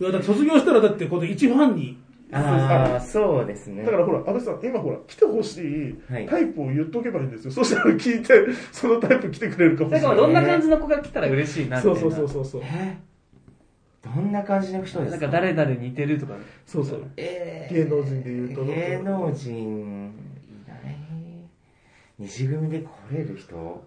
[0.22, 1.98] 卒業したらだって、この一ファンに、
[2.32, 3.82] ああ、そうですね。
[3.84, 7.50] だからほら、安倍さん、今ほら、来てほしいはいタイプを言っとけばいいんですよ。
[7.50, 8.34] そしたら聞いて、
[8.70, 10.10] そのタイプ来てくれるかもしれない。
[10.10, 12.00] だからどんな感じの子が来たら嬉しいなみたいな。
[12.00, 12.62] そうそうそうそうそう。
[12.64, 12.96] え
[14.02, 15.26] どんな感じの人ですか？
[15.26, 16.34] なんか誰々似てるとか。
[16.66, 17.04] そうそう。
[17.16, 20.96] えー芸能人で言うと芸能人、いない。
[22.18, 23.84] 二次組で来れる人？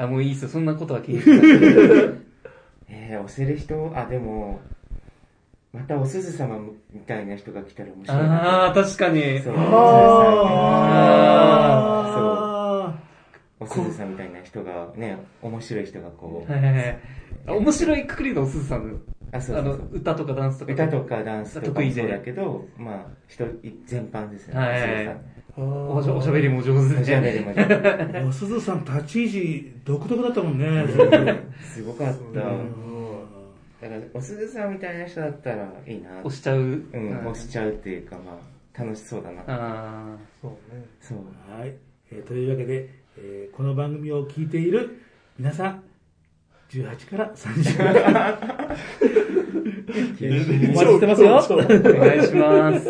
[0.00, 0.48] あ、もういいっすよ。
[0.48, 1.40] そんなことは気にしない。
[2.88, 4.60] えー、押せる人あ、でも、
[5.72, 6.58] またおすず様
[6.92, 8.64] みたいな人が来たら面白いな。
[8.64, 9.40] ああ、確かに。
[9.40, 9.60] そう、あ
[13.60, 16.98] おすずさんみたいな人が、ね、面白い人がこう、はいはいはい。
[17.46, 18.98] あ面白いくくりのおすずさんの。
[19.32, 20.72] あ、そうそう歌とかダンスとか。
[20.72, 23.44] 歌とかダンスとか得意でもそうだけど、まあ、人、
[23.84, 24.60] 全般ですよね。
[24.60, 27.00] はいおすずさんおしゃおしゃべりも上手で。
[27.02, 30.86] おしゃべりも上手ーおすずさん立ち位置独特だったもんね。
[31.60, 32.40] すごかった。
[32.40, 32.90] うん
[33.80, 36.10] だから、おすずさんみたいな人だったらいいな。
[36.22, 36.58] 押しちゃう。
[36.58, 39.42] うん、はい押しちゃうっていうか、まあ、楽しそうだな。
[39.46, 40.84] あそうね。
[41.00, 41.18] そう。
[41.50, 41.74] はい、
[42.12, 45.02] えーというわけで、えーこの番組を聞いている
[45.38, 45.82] 皆さん、
[46.70, 48.00] 18から30まで、
[50.68, 51.36] お待ちしてますよ。
[51.50, 52.86] お願いします。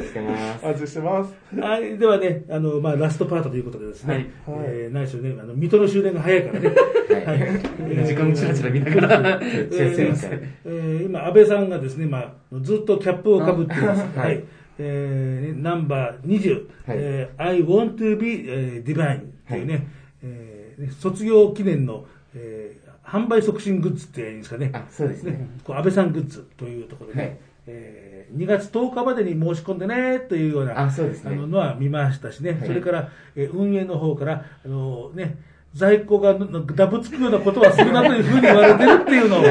[0.00, 0.66] してます。
[0.66, 1.34] 味してます。
[1.58, 8.06] はい、ではね、あの、まあ、ラストパートということでですね、はいえー、何しろね、あの、水戸の終電が早いからね、はい。
[8.06, 9.40] 時間チラチラ見ながら。
[9.40, 10.40] すいません。
[10.64, 14.04] えー今、安倍さんがですね、まあ、ずっとキャップをかぶっています。
[14.16, 14.44] あはい。
[14.78, 19.62] えー、ナンバー20、はいえー I want to be、えー divine とい。
[19.62, 19.86] うね、
[20.22, 24.70] えーね卒業記念の、えー販売促進グッズっていうんですかね。
[24.72, 25.46] あ、そうですね。
[25.62, 27.38] こう安倍さんグッズというところでね、はい。
[27.66, 31.34] えー2月10日までに申し込んでねというようなあそうですね。
[31.34, 32.66] あののは見ましたしね、はい。
[32.66, 35.36] それから、えー運営の方から、あのね、
[35.74, 39.42] 在庫がのダブつくようなことはするなというふうに言われてるっていうのを、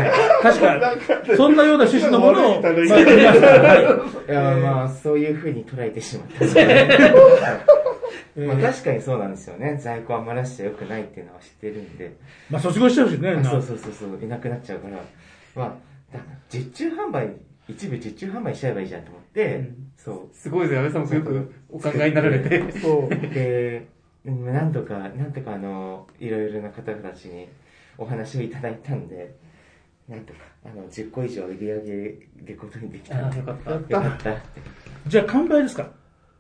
[0.41, 0.95] 確か、
[1.35, 3.47] そんなような趣旨のものを、まあ、見ました。
[3.61, 3.75] は
[4.27, 4.31] い。
[4.31, 4.41] いや、
[4.71, 6.45] まあ、そういうふうに捉えてしまった。
[8.35, 9.77] まあ、確かにそうなんですよね。
[9.79, 12.15] 在庫余らしちゃ良くないっていうのは知ってるんで。
[12.49, 14.97] まあ、卒業しちゃうしね、あそうそうそうそう、いなくなっちゃうから。
[15.55, 15.63] ま
[16.11, 16.19] あ、だ
[16.49, 17.29] 実注販売、
[17.67, 22.71] 一部実注販売しちゃえばいいじゃんと思って、そすごいですよ、安倍さんもすごくお考えになられて。
[22.79, 23.05] そう。
[23.05, 23.09] う。
[23.09, 23.87] で、
[24.25, 27.47] うんなんとか、なんとかあの、いろいろな方たちに
[27.97, 29.35] お話をいただいたんで、
[30.09, 31.93] なんとか、あの、10個以上売り上げ
[32.45, 33.37] ることにできたんで。
[33.37, 34.31] あよかったよかった。
[34.33, 34.41] い
[35.07, 35.89] じゃあ、完売ですか？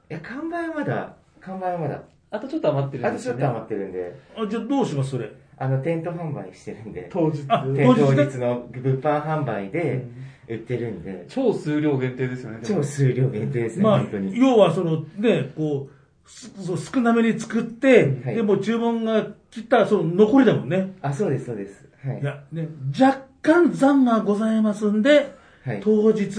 [0.09, 1.15] や、完売はまだ、
[1.45, 2.01] 完売はまだ。
[2.31, 3.41] あとちょっと余ってるあんですよね。
[3.41, 5.31] とちょっと余ってるんで、あじゃあ、どうしますそれ？
[5.57, 7.43] あの、店頭販売してるんで、当日。
[7.47, 10.05] あ店当当日ね日の物販販売で
[10.47, 12.59] 売ってるんで、超数量限定ですよね。
[12.61, 14.37] でも超数量限定ですね、まあ本当、に。
[14.37, 20.93] 要はそのね、こう、すそう少なめに作って、はいでも注文が来たその残りだもんね。
[21.01, 21.87] あ、そうです、そうです。
[22.03, 22.23] はいい。
[22.23, 22.67] や、ね、
[22.99, 25.81] 若干残がございますんで、はい。
[25.83, 26.31] 当日、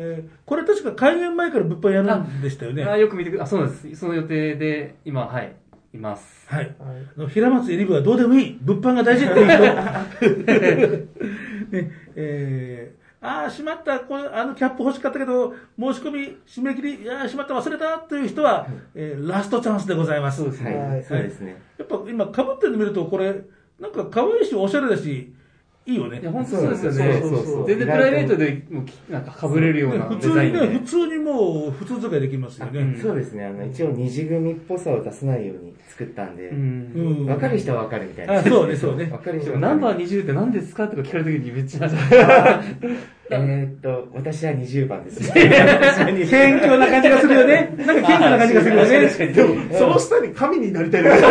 [0.00, 2.84] えーこれ確か開園前から物販やるんでしたよね。
[2.84, 3.60] あよく見てください。
[3.60, 4.00] あ、そうなんです。
[4.00, 5.54] その予定で、今、はい、
[5.92, 6.46] います。
[6.48, 6.64] はい。
[6.64, 6.74] はい
[7.16, 8.58] あの平松エリブはどうでもいい。
[8.62, 9.58] 物販が大事っていう人。
[11.70, 20.42] ね、えー、ああ、しまった、これ、あのキャップ欲しかったけど、申し込み、締め切り、いやーしまった、忘れたという人は、えーラストチャンスでございます。
[20.42, 20.74] そうですね。
[20.76, 21.02] はい。
[21.02, 21.60] そうですね。
[21.76, 23.34] やっぱ今、被ってるの見ると、これ、
[23.80, 25.32] なんか可愛いし、おしゃれだし、
[25.88, 26.30] いいよねいや、。
[26.30, 27.18] 本当そうですよね。
[27.22, 30.78] そうそうそう全然プライベートでもなんか被れるような普デ通にね、ザインで。
[30.78, 32.98] 普通にもう、普通使いできますよね。
[33.00, 33.46] そうですね。
[33.46, 36.54] あの、一応二次組っぽさを出さないように作ったんでう、。
[36.54, 37.26] うんん。
[37.26, 38.34] わかる人はわかるみたいな。
[38.38, 39.72] あそうねそうね わかる人はわかる。
[39.72, 40.88] ナンバー20って何ですか？
[40.88, 41.88] とか聞かれた時にめっちゃ、
[43.30, 45.20] えーっと、私は20番です。
[45.32, 45.42] 謙
[46.60, 47.74] 虚な感じがするよね。
[47.76, 49.26] なんか謙虚な感じがするよね。
[49.32, 51.24] でも、その下に神になりたいです。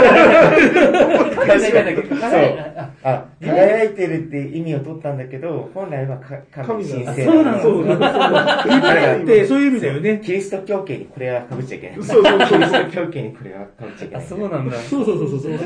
[3.03, 10.21] あ、輝いてるって意味を取ったんだけど、本来はか神神聖そうなのそうなんですだって、そういう意味だよね。
[10.23, 11.97] キリスト教系にこれは被っちゃいけない。
[12.03, 14.25] そうそうそうキリスト教系にこれは被っちゃいけなあ、い。
[14.27, 14.77] そうなんだ。
[14.77, 15.57] そうそうそうそうそう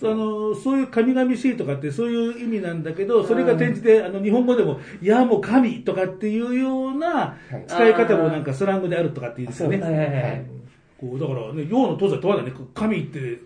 [0.00, 7.36] そうあのそういう神々しいとかってそういう意味なんだけどそれが転じてあの日本語でも「いやもう神とかっていうような
[7.66, 9.78] 使い方もなんかスラングであるとかっていうんですよね。
[9.80, 10.44] はいはいはい。
[11.00, 13.38] こうだからね、陽の東西問わないね、神って、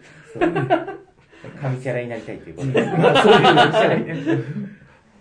[1.60, 2.82] 神キャラになりたいということで。
[2.82, 4.44] まあそういう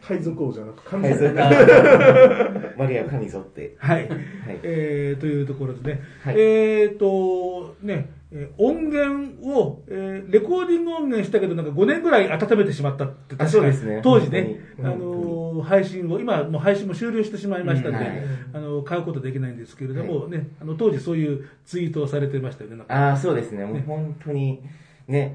[0.02, 3.76] 海賊王じゃなく神海賊族マリア神ぞって。
[3.78, 4.10] はい。
[4.10, 4.20] はい。
[4.64, 6.02] えー、というところでね。
[6.24, 14.00] はいえーと、ね、えー音源を、えーレコーディング音源したけど、なんか5年ぐらい温めてしまったって、あそうですね。
[14.04, 18.12] 当時ね、あのー配信を、今もう配信も終了してしまいましたので、うん。
[18.12, 18.24] はい
[18.54, 22.84] あの買うことできないんですけれども、ね、あの当時そういうツイートをされてましたよね。
[22.88, 23.66] ああ、そうですね。
[23.66, 24.54] もう本当に。
[24.54, 24.72] ね、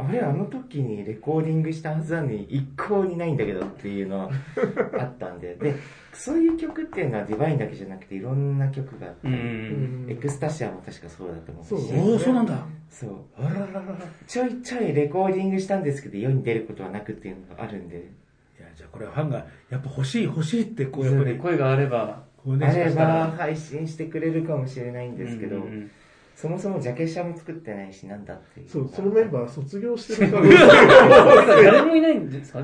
[0.00, 4.30] あれ、あの時にレコーディングしたはずなのに一向にないんだけどっていうのは
[4.98, 5.54] あったんで。
[5.56, 5.74] で、
[6.12, 11.68] そういう曲っていうのはディバインだけじゃなくていろんな曲があったり、うんエクスタシアも確かそうだと思うし。
[11.68, 12.66] そうそうなんだ。
[12.88, 13.10] そう。
[13.36, 13.82] あららら
[14.26, 18.26] ちょいちょいレコーディングしたんですけど世に出ることはなくっていうのがあるんで。
[18.60, 22.24] や、じゃあこれはファンが、やっぱ欲しい欲しいって、こう、やっぱり、声があれば。
[22.48, 25.90] あれば配信してくれるかもしれないんですけど、うんうん
[26.36, 28.68] そもそもジャケ写も作ってないしなんだっていう。
[28.68, 30.46] そう、そのメンバー卒業してるから。
[31.62, 32.62] 誰もいないんですか？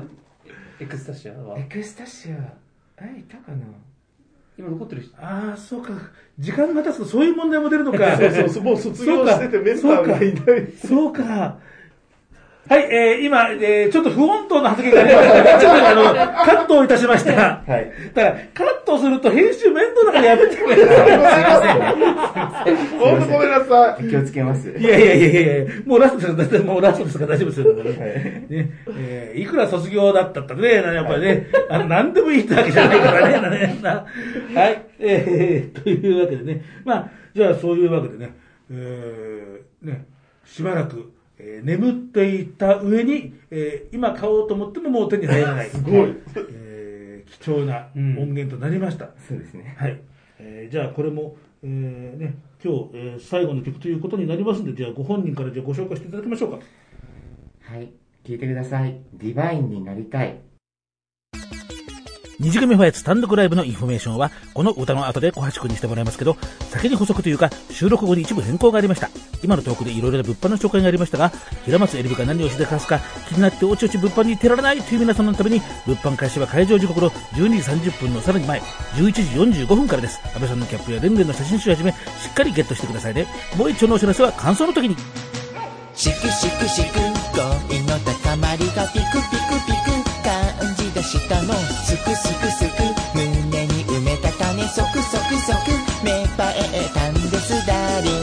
[0.79, 1.63] エクスタシアはエ。
[1.63, 2.35] クスタシア、
[2.97, 3.65] あれいたかな？
[4.59, 5.15] 今残ってる人。
[5.17, 5.91] ああ、そうか。
[6.37, 8.15] 時間が経つとそういう問題も出るのか。
[8.15, 10.71] そうそうそう、もう卒業しててメンバーがいない。
[10.73, 11.57] そうか。
[12.69, 17.61] はい、えー、今、えー、ちょっと不穏当な発言がありましたので、 ちょっとあの、カットをいたしました。
[17.67, 17.91] はい。
[18.13, 20.75] だから、カットすると編集面倒だからやめてくれ。
[22.97, 24.03] 本当ごめんなさい。
[24.05, 24.69] 気をつけます。
[24.69, 27.75] いやいやいやいやいやもうラストですだってもうラストですから大丈夫ですよ。
[27.75, 34.05] はいね、えーいくら卒業だったってね、やっぱりね、あの、何でもいいってわけじゃないからね、な
[34.55, 38.33] はい、えー、というわけでね、まあ、じゃあそういうわけでね、
[38.71, 40.05] えー、ね、
[40.45, 41.12] しばらく、えー
[41.63, 45.69] 眠っていた上に、えー今買おうと思ってももう手に入らない。
[45.69, 46.15] すごい。
[46.51, 49.11] えー貴重な音源となりました。
[49.27, 49.75] そうですね。
[49.79, 49.99] はい。
[50.39, 56.59] えーじゃあこれも、えーね、今日、えー最後の曲ということになりますので、じゃあご本人からじゃあご紹介していただきましょうか。
[57.61, 57.91] はい。
[58.23, 58.99] 聞いてください。
[59.13, 60.37] ディバインになりたい。
[62.43, 66.35] 虹組ファイツ単独ライブのインフォメーションは、この歌の後で小橋くんにしてもらいますけど、
[66.71, 69.09] 先に補足というか、収録後に一部変更がありました。
[69.41, 71.31] 今のトークでいろいろな物販の紹介がありましたが、
[71.63, 79.21] 平松エリブが何をしでかすか気になっておちおち物販に出られないという皆様のために、物販開始は会場時刻の12時30分のさらに前、11時
[79.63, 80.19] 45分からです。
[80.35, 81.95] 安倍さんのキャップやレンゲンの写真集をはじめ、し
[82.29, 83.25] っかりゲットしてくださいね。
[83.55, 84.97] もう一丁のお知らせは感想の時に。
[85.95, 86.99] しくしくしく
[87.69, 90.02] 恋の高まりがピクピクピク
[91.03, 91.53] したの？
[91.85, 92.83] すくすくすく
[93.13, 95.71] 胸に埋めた種そくそくそく
[96.03, 98.13] 芽生えたんですダーリン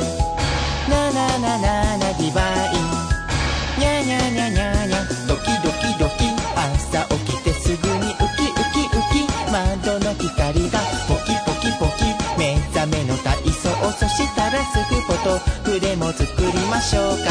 [0.89, 2.41] なななななディバ
[2.73, 6.25] インにゃにゃにゃにゃにゃドキドキドキ
[6.57, 12.05] 朝起きてすぐにウキウキウキ窓の光がポキポキポキ
[12.39, 15.39] 目覚めの体操そしたらすぐフォト
[15.71, 17.31] フレも作りましょうか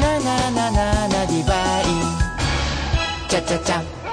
[0.00, 4.03] なななななディバインチャチャチャ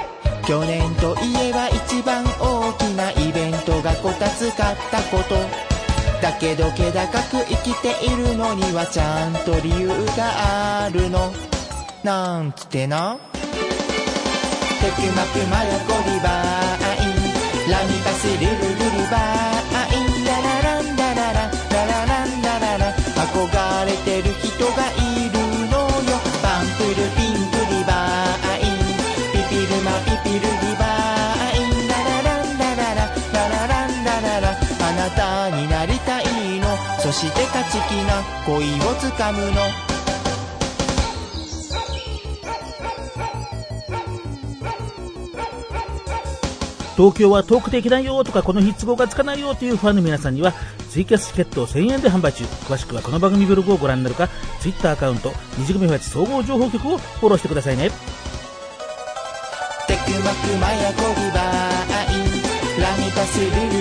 [0.46, 5.36] 去年といえば一番大きなイベントがこたつ買ったこと。
[6.22, 11.32] だけど気高く生きているのにはちゃんと理由があるの。
[12.04, 13.18] なんつってな。
[13.34, 17.12] テクマクマヤコリバーイ。
[17.68, 19.61] ンラミカスルルリルバーイ。
[35.72, 36.26] なりたい
[36.60, 36.68] の。
[37.00, 39.62] そして勝ち気な恋をつかむの。
[46.98, 50.54] 東京は遠くて行けないよとかこの日都合がつかないよというファンの皆さんには
[50.92, 52.44] ツイキャスチケットを1000円で販売中。
[52.44, 54.28] 詳しくはこの番組ブログをご覧になるか
[54.60, 57.90] Twitter アカウント二次組ファイツ総合情報局をフォローしてくださいね。
[59.88, 61.72] テクマクマヤコリバー
[62.38, 62.42] イ。
[62.78, 63.46] ンラミカスル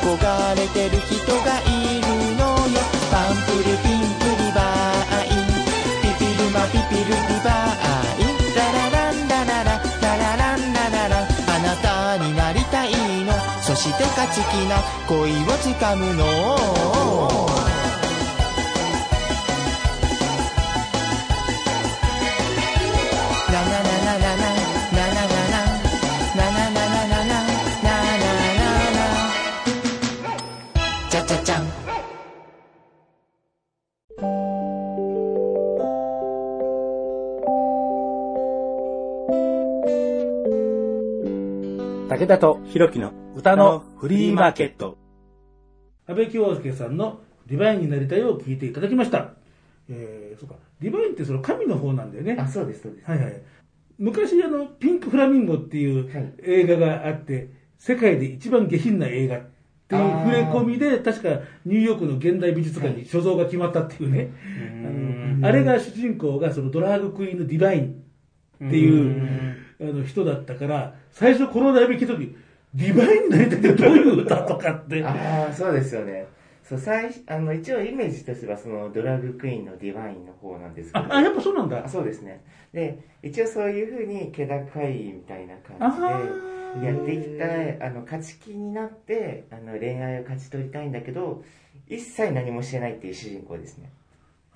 [0.00, 2.80] 憧れてる人がいるのよ。
[3.10, 5.28] パンプルピンプリバーイ。
[5.28, 5.44] ン
[6.02, 8.24] ピピルマピピルリバーイ。
[8.24, 9.70] ンララランダララ。
[10.00, 11.12] ララランダララ。
[11.20, 12.92] あなたになりたい
[13.24, 13.34] の。
[13.60, 17.69] そして勝ち気な恋をつかむの。
[42.30, 44.96] 田とひろきの歌のフリーマーケット。
[46.06, 47.18] 安倍京介さんの
[47.48, 49.32] ディバインになりたいを聞いていただきました。
[49.88, 50.54] えー、そうか。
[50.78, 52.36] ディバインってその神の方なんだよね。
[52.38, 53.10] あ、そうです、そうです。
[53.10, 53.42] はいはい。
[53.98, 56.08] 昔あの、ピンクフラミンゴっていう
[56.44, 59.40] 映画があって、世界で一番下品な映画っ
[59.88, 61.28] ていう触れ込みで、確か
[61.64, 64.30] ニューヨークの現代美術館に所蔵が決まったっていうね。
[64.86, 68.04] あのあれが主人公がそのドラァグクイーンのディバイン
[68.64, 72.36] っていうあの人だったから、最初この題名聞いた時、
[72.74, 75.02] ディバインになりたいってどういう歌とかって。
[75.04, 76.26] ああ、そうですよね。
[76.62, 81.04] そう、最初、あの、一応イメージとしては、その、ドラッグクイーンのディバインの方なんですけど。
[81.06, 82.44] ああやっぱそうなんだあそうですね。
[82.72, 91.42] で、一応そういうふうに、気高いみたいな感じで、やっていった、あの、勝ち気になって、あの、恋愛を勝ち取りたいんだけど、
[91.88, 93.90] 一切何もしてないっていう主人公ですね。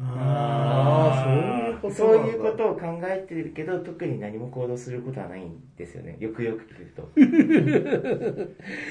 [0.01, 1.35] ああ、そう
[1.71, 6.17] いうことそういうことを考えてるけど、特に何も行動することはないんですよね。
[6.19, 7.03] よくよく聞くと。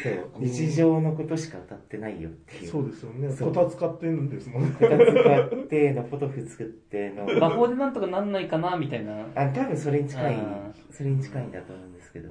[0.04, 2.72] そう、日常のことしか歌ってないよっていう。
[2.72, 3.30] そうですよね。
[3.30, 4.70] そうこたつ買ってるんですもんね。
[4.80, 7.26] こたつ買っての、ポトフ作っての。
[7.38, 9.28] 魔法でなんとかなんないかなみたいな。
[9.36, 12.30] あ、多分それに近いあ、それに近いんだと思うんですけど。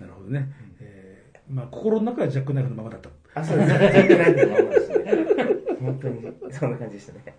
[0.00, 0.48] なるほどね。
[0.80, 3.10] えーまあ、心の中はジャックナイフのままだった。
[3.34, 3.70] あ、そうです。
[3.70, 5.04] ジャックナイフのままですね。
[5.80, 7.34] 本当に、そんな感じでしたね。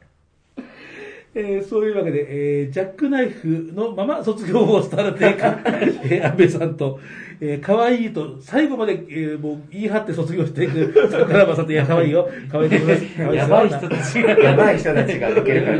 [1.33, 2.27] えーそういうわけで、
[2.61, 5.39] えージャックナイフのまま卒業をされていく、
[6.03, 6.99] えー安倍さんと、
[7.39, 12.29] えー可愛いと、最後まで、えーもう言い張って卒業していく桜庭さんと、いや、可愛いよ。
[12.51, 13.05] 可愛いと思います。
[13.35, 14.29] やばい人たちが。
[14.39, 15.77] やばい人たちが抜けるから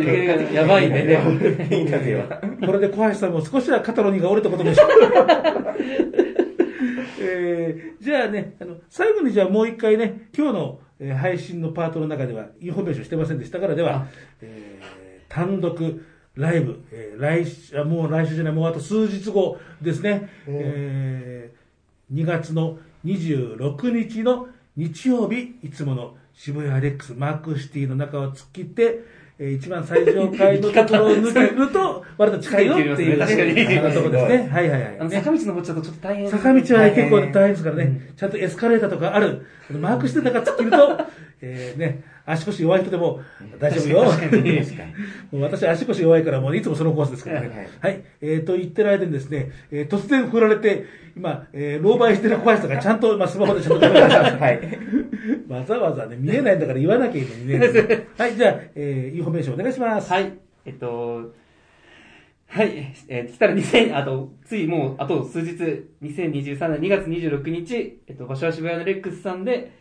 [0.54, 1.20] やばいね。
[1.70, 2.42] インタビューは。
[2.66, 4.88] これで小橋さんも少しは肩の荷が下りたことでしょう。
[7.24, 14.08] えーじゃあね、あの、最後にじゃあもう一回ね、今日の、えー配信のパートの中ではインフォメーションしてませんでしたからでは、
[14.42, 15.01] えー
[15.32, 16.06] 単独
[16.36, 21.62] ライブ、えー来週、あもう来週じゃない、もうあと数日後ですね、えー
[22.14, 29.00] 2月の26日の日曜日、いつもの渋谷レックスマークシティの中を突っ切って、
[29.40, 34.50] えー一番最上階のところを抜けると、割と近いよっていう、確かにあのところですね。
[34.50, 35.00] はいはいはい。
[35.00, 36.30] あの、坂道登っちゃうとちょっと大変。
[36.30, 41.00] 坂道は結構大変ですからね、ちゃんとエスカレーターとかある、マークしてたから突っ切ると、
[41.42, 43.22] えーね、足腰弱い人でも
[43.60, 44.04] 大丈夫よ。
[45.32, 47.68] もう私足腰弱いからもういつもそのコースですからね。
[47.80, 48.02] はい。
[48.22, 50.86] えー、と言ってる間にですね、えー突然振られて、
[51.18, 54.60] 今、えー、狼狽してる小林さんがちゃんと、まあ、スマホでちゃんと はい。
[55.50, 57.60] わざわざね、見えないんだから言わなきゃいいのにね。
[58.18, 60.12] はい、じゃあ、えー、インフォメーションお願いします。
[60.12, 60.32] はい。
[60.66, 61.34] えっと、
[62.48, 62.94] はい。
[63.08, 65.54] えー、来たら2000、あと、ついもう、あと数日、
[66.04, 69.72] 2023年2月26日、えっと、場所は渋谷のレックスさんで、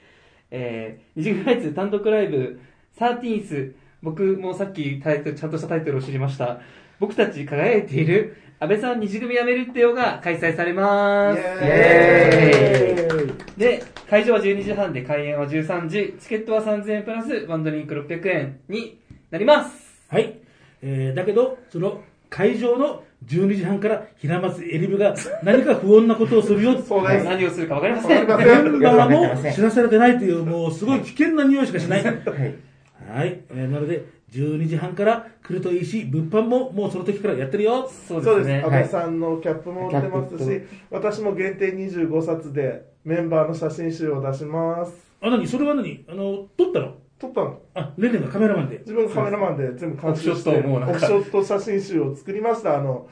[0.50, 2.60] えー、二次元ライツ単独ライブ、
[2.98, 6.60] サーティーンス、僕もさっきタイトル、ちゃんとしたタイトルを知りました。
[6.98, 11.38] 僕たち輝いている、安倍さん二次組やめるってよが開催されます。
[11.38, 18.98] イエーイで、会場は12時半で開演は13時、チケットは3000円プラスワンドリンク600円に
[19.30, 20.02] なります。
[20.08, 20.38] はい。
[20.82, 26.80] えー、だけど、その会場の12時半から平松エリブが何か不穏なことをするよ。
[26.80, 27.24] そうです。
[27.24, 28.26] 何をするかわかりません。
[28.26, 32.04] メンバーも知らされてないという、もうすごい危険な匂いしかしない。
[32.04, 32.14] はい。
[32.14, 33.40] はい。
[33.50, 37.90] えーなので、12時半から来るといいし、物販ももうその時からやってるよ。
[38.08, 38.46] そうそうです。
[38.46, 38.62] ね。
[38.64, 44.92] 安倍さんのキャップも売ってますし私も限定25冊でメンバーの写真集を出します。
[45.20, 45.46] あ、何？
[45.46, 46.04] それは何？
[46.08, 46.94] あの、撮ったの？
[47.20, 48.78] 撮ったのあ、レンレンがカメラマンで。
[48.78, 52.78] 自分がカメラマンで全部監修して、オフショットをもうなんかオフショット写真集を作りました。
[52.78, 53.08] あの、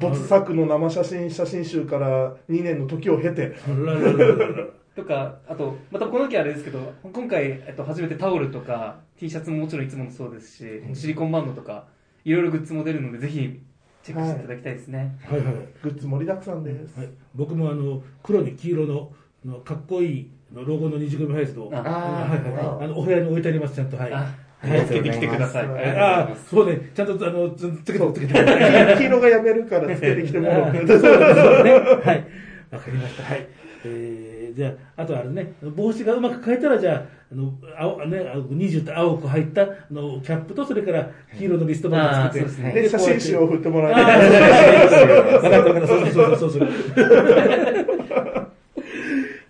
[0.00, 11.88] 没作の生写真写真集から2年の時を経て、あらららららとか、あと、またこの時あれですけど、今回、えっと、初めてタオルとか、T シャツももちろんいつももそうですし、シリコンバンドとか、
[12.24, 13.60] いろいろグッズも出るので、ぜひ、
[14.02, 15.18] チェックしていただきたいですね。
[15.22, 15.54] はいはい。
[15.82, 16.98] グッズ盛りだくさんです。
[16.98, 19.12] はい、僕もあの黒に黄色の
[19.44, 22.84] のかっこいいのロゴの二次組ファイスをあはいはい。
[22.84, 23.74] あのお部屋に置いてあります。
[23.74, 24.12] ちゃんとはい。
[24.12, 24.16] あ、
[24.60, 25.66] はいつけてきてください。
[25.66, 26.36] ああ。
[26.48, 26.90] そうね。
[26.94, 28.34] ちゃんとあのつつけてつけて
[28.98, 30.78] 黄色がやめるからつけてきてもらって。
[30.84, 31.10] そうですね。
[31.10, 32.24] はい。
[32.70, 33.22] わかりました。
[33.24, 33.46] はい。
[33.84, 35.54] えー、じゃああとあれね。
[35.74, 42.72] 帽子がうまく変えたらじゃああの青ねあの20って青く入ったあのキャップとそれから黄色のリストバンドつけて。
[42.72, 44.18] でで、写真集を振ってもらいあます。
[44.94, 45.86] ー分かった分かった。
[45.88, 46.68] そうそうそうそう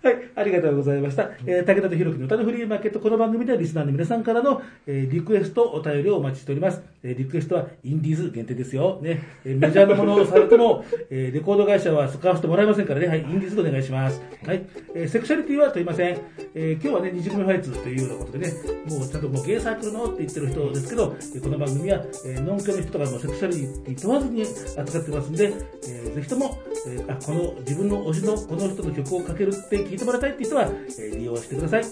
[0.03, 1.29] はいありがとうございました。
[1.45, 6.81] えー武田とひろきの歌のフリーマーケット、この番組ではリスナーの皆さんからの、えーリクエスト、お便りをお待ちしております。
[7.03, 8.99] えーリクエストはインディーズ限定ですよ。
[9.01, 9.23] ね。
[9.45, 13.07] えーメジャーなものをされても、えーレコード会社は使わせてもらえませんからね。
[13.07, 14.21] はい、インディーズでお願いします。
[14.45, 14.65] はい。
[14.93, 16.17] えーセクシャリティは問いません。
[16.53, 18.53] えー今日はね、二次組ファイツというようなことでね、
[18.89, 23.53] もうちゃんともうゲイサークルのって言ってる人ですけど、この番組は、えーノンケの人とかもセクシャリ
[23.85, 25.53] ティ問わずに扱ってますんで、
[25.87, 30.69] えーぜひとも、えーあ、この自分の推しのこの人の曲をかけるって聞いてもらいたいって人は、
[30.99, 31.83] え利用してください。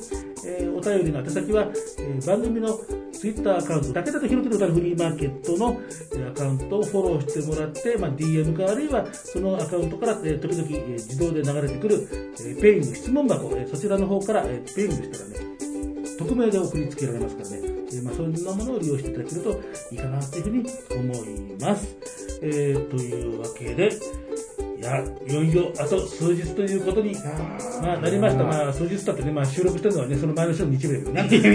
[0.46, 1.68] えお便りの宛先は、
[2.00, 2.80] え番組の
[3.12, 5.80] ツイッターアカウント、武田とひろきの歌のフリーマーケットの、
[6.16, 12.08] えアカウントをフォローしてもらって、まあ、DM かあるいはそのアカウントから、え時々、え自動で流れてくる、
[12.40, 15.52] え Peing質問箱、えそちらの方から、え Peingしたらね、
[16.18, 20.66] 匿名で送りつけられますからね、えーまあ、そんなものを利用していただけるといいかなというふうに
[21.12, 21.98] 思います。
[22.42, 23.92] えーというわけで、
[24.82, 27.14] いや、いよいよあと数日ということに、
[27.84, 28.44] まあ、なりました。
[28.44, 31.28] まあ、数日だってね、まあ、収録してるのはね、その前の週の日曜日だけどね。
[31.30, 31.52] いや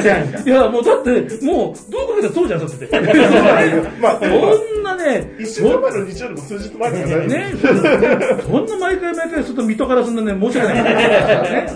[0.00, 1.10] いやいや、もうだって、
[1.44, 2.88] もう、どう考えたらそうじゃん、だって。
[4.00, 4.26] まあ、そ
[4.80, 7.26] んなね、一週間前の日曜日も数日前からね。
[7.26, 10.84] ね、そんな毎回毎回、ちょっと水戸からそんなね、申し訳ない。
[10.84, 10.90] ね、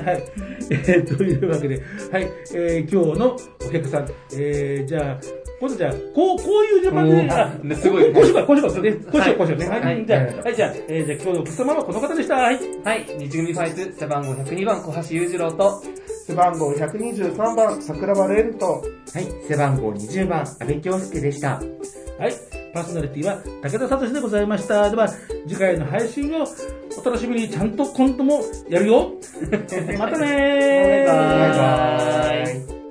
[0.02, 0.24] はい。
[0.70, 3.36] えーというわけで、はい、えー今日の
[3.68, 9.68] お客さん、えー、じゃあ、今度じゃあ、こう、こういう順番でね、あ、ねすごいこうしようか、こうしようか、ね、こうしよう、こうしようね。
[9.68, 12.34] は、はいいじゃあ、はい、じゃあ、えーじゃあ今日のお客様はこの方でした。
[12.36, 12.58] はい。
[12.84, 15.82] はい、日組ファイツ背番号102番小橋裕次郎と、
[16.26, 21.54] 背番号123番、桜庭蓮と、はい、背番号20番、安倍京介でした。
[21.54, 22.56] はい。
[22.74, 24.90] パーソナリティは武田聡でございました。
[24.90, 25.08] では、
[25.48, 26.46] 次回の配信を
[27.00, 29.12] お楽しみに、ちゃんとコントもやるよ。
[29.98, 31.06] またねー。
[31.06, 32.85] バイバーイ